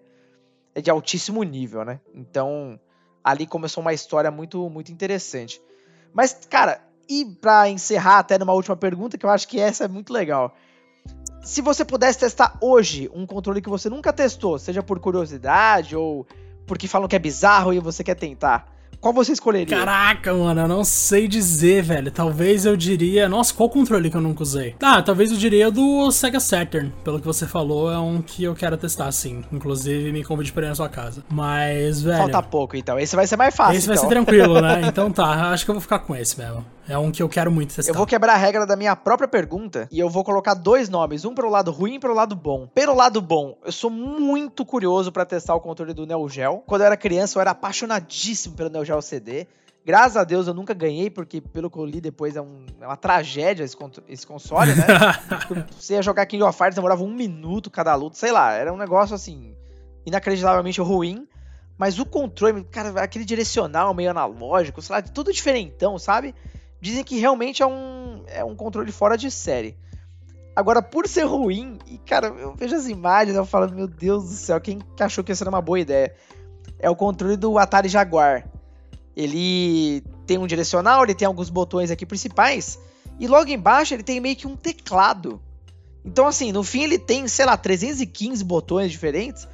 é 0.74 0.82
de 0.82 0.90
altíssimo 0.90 1.44
nível, 1.44 1.84
né? 1.84 2.00
Então, 2.14 2.80
ali 3.24 3.46
começou 3.46 3.82
uma 3.82 3.94
história 3.94 4.32
muito, 4.32 4.70
muito 4.70 4.92
interessante. 4.92 5.62
Mas, 6.14 6.34
cara, 6.50 6.82
e 7.08 7.26
para 7.26 7.70
encerrar 7.70 8.20
até 8.20 8.38
numa 8.38 8.54
última 8.54 8.76
pergunta, 8.76 9.18
que 9.18 9.26
eu 9.26 9.30
acho 9.30 9.48
que 9.48 9.60
essa 9.60 9.86
é 9.86 9.88
muito 9.88 10.12
legal. 10.12 10.56
Se 11.44 11.62
você 11.62 11.86
pudesse 11.86 12.20
testar 12.20 12.58
hoje 12.60 13.10
um 13.14 13.26
controle 13.26 13.62
que 13.62 13.70
você 13.70 13.90
nunca 13.90 14.12
testou, 14.12 14.58
seja 14.58 14.82
por 14.82 15.00
curiosidade 15.00 15.96
ou 15.96 16.26
porque 16.66 16.88
falam 16.88 17.08
que 17.08 17.16
é 17.16 17.20
bizarro 17.20 17.72
e 17.72 17.80
você 17.80 18.04
quer 18.04 18.16
tentar, 18.16 18.75
qual 19.00 19.14
você 19.14 19.32
escolheria? 19.32 19.78
Caraca, 19.78 20.34
mano, 20.34 20.62
eu 20.62 20.68
não 20.68 20.84
sei 20.84 21.28
dizer, 21.28 21.84
velho. 21.84 22.12
Talvez 22.12 22.66
eu 22.66 22.76
diria. 22.76 23.30
Nossa, 23.30 23.54
qual 23.54 23.70
controle 23.70 24.10
que 24.10 24.18
eu 24.18 24.22
nunca 24.22 24.44
usei? 24.44 24.76
Ah, 24.82 25.02
talvez 25.02 25.32
eu 25.32 25.38
diria 25.38 25.72
do 25.72 26.12
Sega 26.12 26.40
Saturn. 26.40 26.94
Pelo 27.04 27.20
que 27.20 27.26
você 27.26 27.46
falou, 27.46 27.92
é 27.92 28.00
um 28.00 28.22
que 28.22 28.44
eu 28.44 28.56
quero 28.56 28.78
testar, 28.78 29.12
sim. 29.12 29.44
Inclusive, 29.52 30.12
me 30.12 30.24
convide 30.24 30.52
pra 30.52 30.66
ir 30.66 30.70
na 30.70 30.76
sua 30.76 30.90
casa. 30.90 31.24
Mas, 31.30 32.02
velho. 32.02 32.18
Falta 32.18 32.42
pouco, 32.42 32.76
então. 32.76 33.00
Esse 33.00 33.16
vai 33.16 33.28
ser 33.28 33.38
mais 33.38 33.56
fácil. 33.56 33.78
Esse 33.78 33.86
então. 33.86 33.96
vai 33.96 34.04
ser 34.04 34.10
tranquilo, 34.10 34.62
né? 34.62 34.82
Então 34.96 35.12
tá, 35.12 35.52
acho 35.52 35.66
que 35.66 35.72
eu 35.72 35.76
vou 35.76 35.82
ficar 35.82 36.00
com 36.00 36.16
esse 36.16 36.40
mesmo. 36.40 36.66
É 36.88 36.98
um 36.98 37.12
que 37.12 37.22
eu 37.22 37.28
quero 37.28 37.52
muito 37.52 37.74
testar. 37.74 37.92
Eu 37.92 37.96
vou 37.96 38.06
quebrar 38.06 38.34
a 38.34 38.38
regra 38.38 38.66
da 38.66 38.76
minha 38.76 38.96
própria 38.96 39.28
pergunta 39.28 39.88
e 39.92 40.00
eu 40.00 40.10
vou 40.10 40.24
colocar 40.24 40.54
dois 40.54 40.88
nomes, 40.88 41.26
um 41.26 41.34
pelo 41.34 41.50
lado 41.50 41.72
ruim 41.72 41.96
e 41.96 42.00
pelo 42.00 42.14
lado 42.14 42.36
bom. 42.36 42.68
Pelo 42.68 42.94
lado 42.94 43.22
bom, 43.22 43.58
eu 43.66 43.72
sou 43.72 43.90
muito 43.90 44.64
curioso 44.64 45.12
para 45.12 45.26
testar 45.26 45.56
o 45.56 45.60
controle 45.60 45.94
do 45.94 46.06
Neo 46.06 46.30
Geo. 46.30 46.64
Quando 46.66 46.82
eu 46.82 46.88
era 46.88 46.98
criança, 46.98 47.38
eu 47.38 47.42
era 47.42 47.52
apaixonadíssimo 47.52 48.56
pelo 48.56 48.70
Neo 48.70 48.86
Geo 48.86 49.02
CD. 49.02 49.48
Graças 49.84 50.18
a 50.18 50.24
Deus 50.24 50.48
eu 50.48 50.54
nunca 50.54 50.74
ganhei, 50.74 51.10
porque 51.12 51.40
pelo 51.40 51.70
que 51.70 51.78
eu 51.78 51.86
li 51.86 52.02
depois 52.02 52.36
é, 52.36 52.42
um, 52.42 52.66
é 52.82 52.88
uma 52.88 52.98
tragédia 52.98 53.64
esse, 53.64 53.78
esse 54.08 54.26
console, 54.26 54.74
né? 54.74 54.86
Você 55.80 55.94
ia 55.94 56.02
jogar 56.02 56.26
King 56.26 56.44
of 56.44 56.58
Fighters, 56.58 56.76
demorava 56.76 57.04
um 57.04 57.14
minuto 57.14 57.70
cada 57.70 57.94
luta, 57.94 58.16
sei 58.16 58.32
lá, 58.32 58.52
era 58.52 58.74
um 58.74 58.78
negócio 58.78 59.14
assim, 59.14 59.56
inacreditavelmente 60.06 60.82
ruim. 60.82 61.28
Mas 61.78 62.00
o 62.00 62.06
controle, 62.06 62.64
cara, 62.64 63.02
aquele 63.02 63.26
direcional 63.26 63.94
meio 63.94 64.10
analógico, 64.10 64.82
sei 64.82 64.96
lá, 64.96 65.02
tudo 65.02 65.32
diferentão, 65.32 66.00
sabe? 66.00 66.34
Dizem 66.86 67.04
que 67.04 67.18
realmente 67.18 67.64
é 67.64 67.66
um, 67.66 68.24
é 68.28 68.44
um 68.44 68.56
controle 68.56 68.92
fora 68.92 69.18
de 69.18 69.32
série. 69.32 69.76
Agora, 70.56 70.84
por 70.84 71.08
ser 71.08 71.24
ruim, 71.24 71.80
e 71.88 71.98
cara, 71.98 72.28
eu 72.28 72.54
vejo 72.54 72.76
as 72.76 72.88
imagens, 72.88 73.36
eu 73.36 73.44
falo, 73.44 73.74
meu 73.74 73.88
Deus 73.88 74.26
do 74.26 74.36
céu, 74.36 74.62
quem 74.62 74.78
achou 75.00 75.24
que 75.24 75.32
isso 75.32 75.42
era 75.42 75.50
uma 75.50 75.64
boa 75.64 75.80
ideia? 75.80 76.16
É 76.78 76.88
o 76.88 76.96
controle 76.96 77.38
do 77.38 77.58
Atari 77.58 77.90
Jaguar. 77.90 78.48
Ele 79.16 80.04
tem 80.28 80.38
um 80.38 80.46
direcional, 80.46 81.04
ele 81.04 81.16
tem 81.16 81.26
alguns 81.26 81.50
botões 81.50 81.90
aqui 81.90 82.06
principais, 82.06 82.78
e 83.20 83.28
logo 83.28 83.50
embaixo 83.50 83.96
ele 83.96 84.04
tem 84.04 84.20
meio 84.20 84.36
que 84.36 84.46
um 84.46 84.56
teclado. 84.56 85.42
Então, 86.06 86.28
assim, 86.28 86.52
no 86.52 86.62
fim 86.62 86.84
ele 86.84 87.00
tem, 87.00 87.28
sei 87.28 87.48
lá, 87.48 87.58
315 87.58 88.44
botões 88.44 88.92
diferentes, 88.92 89.48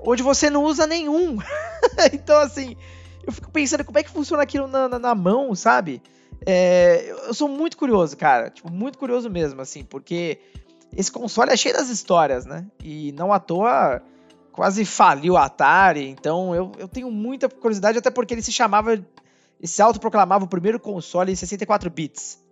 onde 0.00 0.22
você 0.22 0.48
não 0.48 0.64
usa 0.64 0.86
nenhum. 0.86 1.36
então, 2.14 2.38
assim, 2.38 2.78
eu 3.26 3.30
fico 3.30 3.50
pensando 3.50 3.84
como 3.84 3.98
é 3.98 4.02
que 4.02 4.08
funciona 4.08 4.42
aquilo 4.42 4.66
na, 4.66 4.88
na, 4.88 4.98
na 4.98 5.14
mão, 5.14 5.54
sabe? 5.54 6.02
É, 6.46 7.14
eu 7.26 7.34
sou 7.34 7.48
muito 7.48 7.76
curioso, 7.76 8.16
cara. 8.16 8.50
Tipo, 8.50 8.70
muito 8.70 8.98
curioso 8.98 9.30
mesmo, 9.30 9.60
assim, 9.60 9.84
porque 9.84 10.38
esse 10.96 11.10
console 11.10 11.52
é 11.52 11.56
cheio 11.56 11.74
das 11.74 11.88
histórias, 11.88 12.44
né? 12.44 12.66
E 12.82 13.12
não 13.12 13.32
à 13.32 13.38
toa 13.38 14.02
quase 14.52 14.84
faliu 14.84 15.36
a 15.36 15.46
Atari. 15.46 16.08
Então 16.08 16.54
eu, 16.54 16.72
eu 16.78 16.88
tenho 16.88 17.10
muita 17.10 17.48
curiosidade, 17.48 17.98
até 17.98 18.10
porque 18.10 18.34
ele 18.34 18.42
se 18.42 18.52
chamava. 18.52 18.92
Ele 18.92 19.06
se 19.64 19.80
autoproclamava 19.80 20.44
o 20.44 20.48
primeiro 20.48 20.78
console 20.78 21.32
em 21.32 21.36
64 21.36 21.88
bits. 21.90 22.42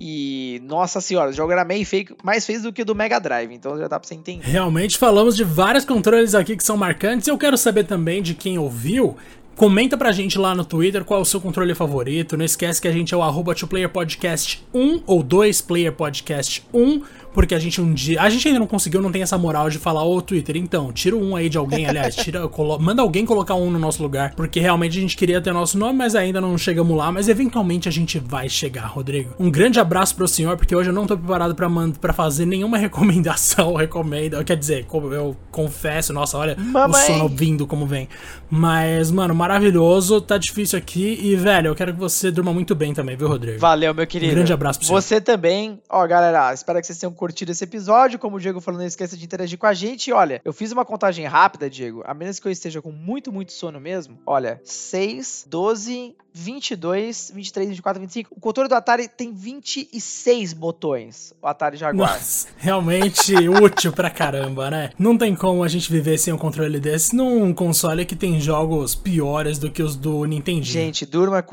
E, 0.00 0.60
nossa 0.64 1.00
senhora, 1.00 1.30
o 1.30 1.32
jogo 1.32 1.52
era 1.52 1.64
meio 1.64 1.86
feio, 1.86 2.16
mais 2.22 2.44
feio 2.44 2.60
do 2.62 2.72
que 2.72 2.82
o 2.82 2.84
do 2.84 2.96
Mega 2.96 3.20
Drive, 3.20 3.52
então 3.54 3.78
já 3.78 3.86
dá 3.86 4.00
pra 4.00 4.08
você 4.08 4.14
entender. 4.14 4.44
Realmente 4.44 4.98
falamos 4.98 5.36
de 5.36 5.44
vários 5.44 5.84
controles 5.84 6.34
aqui 6.34 6.56
que 6.56 6.64
são 6.64 6.76
marcantes. 6.76 7.28
Eu 7.28 7.38
quero 7.38 7.56
saber 7.56 7.84
também 7.84 8.20
de 8.20 8.34
quem 8.34 8.58
ouviu 8.58 9.16
Comenta 9.56 9.96
pra 9.96 10.12
gente 10.12 10.38
lá 10.38 10.54
no 10.54 10.64
Twitter 10.64 11.04
qual 11.04 11.20
é 11.20 11.22
o 11.22 11.24
seu 11.24 11.40
controle 11.40 11.74
favorito. 11.74 12.36
Não 12.36 12.44
esquece 12.44 12.80
que 12.80 12.88
a 12.88 12.92
gente 12.92 13.14
é 13.14 13.16
o 13.16 13.22
arroba 13.22 13.54
2playerpodcast1 13.54 15.02
ou 15.06 15.22
2playerpodcast1 15.22 17.02
porque 17.34 17.54
a 17.54 17.58
gente 17.58 17.80
um 17.80 17.92
dia. 17.92 18.22
A 18.22 18.30
gente 18.30 18.46
ainda 18.46 18.60
não 18.60 18.66
conseguiu, 18.66 19.02
não 19.02 19.10
tem 19.10 19.20
essa 19.20 19.36
moral 19.36 19.68
de 19.68 19.78
falar, 19.78 20.04
ô 20.04 20.22
Twitter, 20.22 20.56
então, 20.56 20.92
tira 20.92 21.16
um 21.16 21.34
aí 21.34 21.48
de 21.48 21.58
alguém, 21.58 21.84
aliás, 21.90 22.14
tira, 22.14 22.46
colo, 22.48 22.78
manda 22.78 23.02
alguém 23.02 23.26
colocar 23.26 23.56
um 23.56 23.70
no 23.70 23.78
nosso 23.78 24.02
lugar. 24.02 24.34
Porque 24.34 24.60
realmente 24.60 24.96
a 24.96 25.00
gente 25.00 25.16
queria 25.16 25.40
ter 25.40 25.52
nosso 25.52 25.76
nome, 25.76 25.98
mas 25.98 26.14
ainda 26.14 26.40
não 26.40 26.56
chegamos 26.56 26.96
lá. 26.96 27.10
Mas 27.10 27.28
eventualmente 27.28 27.88
a 27.88 27.92
gente 27.92 28.18
vai 28.18 28.48
chegar, 28.48 28.86
Rodrigo. 28.86 29.34
Um 29.38 29.50
grande 29.50 29.80
abraço 29.80 30.14
pro 30.14 30.28
senhor, 30.28 30.56
porque 30.56 30.74
hoje 30.74 30.90
eu 30.90 30.94
não 30.94 31.06
tô 31.06 31.18
preparado 31.18 31.54
pra, 31.54 31.68
pra 32.00 32.12
fazer 32.12 32.46
nenhuma 32.46 32.78
recomendação. 32.78 33.74
Recomendo. 33.74 34.42
Quer 34.44 34.56
dizer, 34.56 34.86
eu 34.92 35.36
confesso, 35.50 36.12
nossa, 36.12 36.38
olha 36.38 36.56
Mamãe. 36.56 37.02
o 37.02 37.06
sono 37.06 37.28
vindo 37.28 37.66
como 37.66 37.84
vem. 37.84 38.08
Mas, 38.48 39.10
mano, 39.10 39.34
maravilhoso, 39.44 40.22
tá 40.22 40.38
difícil 40.38 40.78
aqui. 40.78 41.18
E, 41.22 41.36
velho, 41.36 41.68
eu 41.68 41.74
quero 41.74 41.92
que 41.92 41.98
você 41.98 42.30
durma 42.30 42.52
muito 42.52 42.74
bem 42.74 42.94
também, 42.94 43.14
viu, 43.14 43.28
Rodrigo? 43.28 43.58
Valeu, 43.58 43.92
meu 43.92 44.06
querido. 44.06 44.32
Um 44.32 44.36
grande 44.36 44.52
abraço 44.52 44.78
pro 44.78 44.88
você. 44.88 44.94
Você 44.94 45.20
também. 45.20 45.82
Ó, 45.88 46.06
galera, 46.06 46.52
espero 46.54 46.80
que 46.80 46.86
vocês 46.86 46.98
tenham 46.98 47.12
curtido 47.12 47.52
esse 47.52 47.62
episódio. 47.62 48.18
Como 48.18 48.36
o 48.36 48.40
Diego 48.40 48.60
falou, 48.60 48.80
não 48.80 48.86
esqueça 48.86 49.16
de 49.16 49.24
interagir 49.24 49.58
com 49.58 49.66
a 49.66 49.74
gente. 49.74 50.08
E 50.08 50.12
olha, 50.12 50.40
eu 50.44 50.52
fiz 50.52 50.72
uma 50.72 50.84
contagem 50.84 51.26
rápida, 51.26 51.68
Diego, 51.68 52.02
a 52.06 52.14
menos 52.14 52.38
que 52.38 52.48
eu 52.48 52.52
esteja 52.52 52.80
com 52.80 52.90
muito, 52.90 53.30
muito 53.30 53.52
sono 53.52 53.78
mesmo. 53.78 54.18
Olha, 54.26 54.60
6, 54.64 55.46
12, 55.48 56.16
22, 56.32 57.30
23, 57.32 57.68
24, 57.68 58.00
25. 58.00 58.34
O 58.34 58.40
controle 58.40 58.68
do 58.68 58.74
Atari 58.74 59.06
tem 59.08 59.32
26 59.32 60.52
botões. 60.52 61.32
O 61.40 61.46
Atari 61.46 61.76
Jaguar. 61.76 62.12
Nossa, 62.12 62.48
realmente 62.56 63.48
útil 63.48 63.92
pra 63.92 64.10
caramba, 64.10 64.68
né? 64.68 64.90
Não 64.98 65.16
tem 65.16 65.34
como 65.36 65.62
a 65.62 65.68
gente 65.68 65.90
viver 65.92 66.18
sem 66.18 66.32
um 66.32 66.38
controle 66.38 66.80
desse 66.80 67.14
num 67.14 67.54
console 67.54 68.04
que 68.04 68.16
tem 68.16 68.40
jogos 68.40 68.96
piores 68.96 69.33
do 69.58 69.70
que 69.70 69.82
os 69.82 69.96
do 69.96 70.24
Nintendo. 70.24 70.64
Gente, 70.64 71.04
durma 71.04 71.42
com 71.42 71.52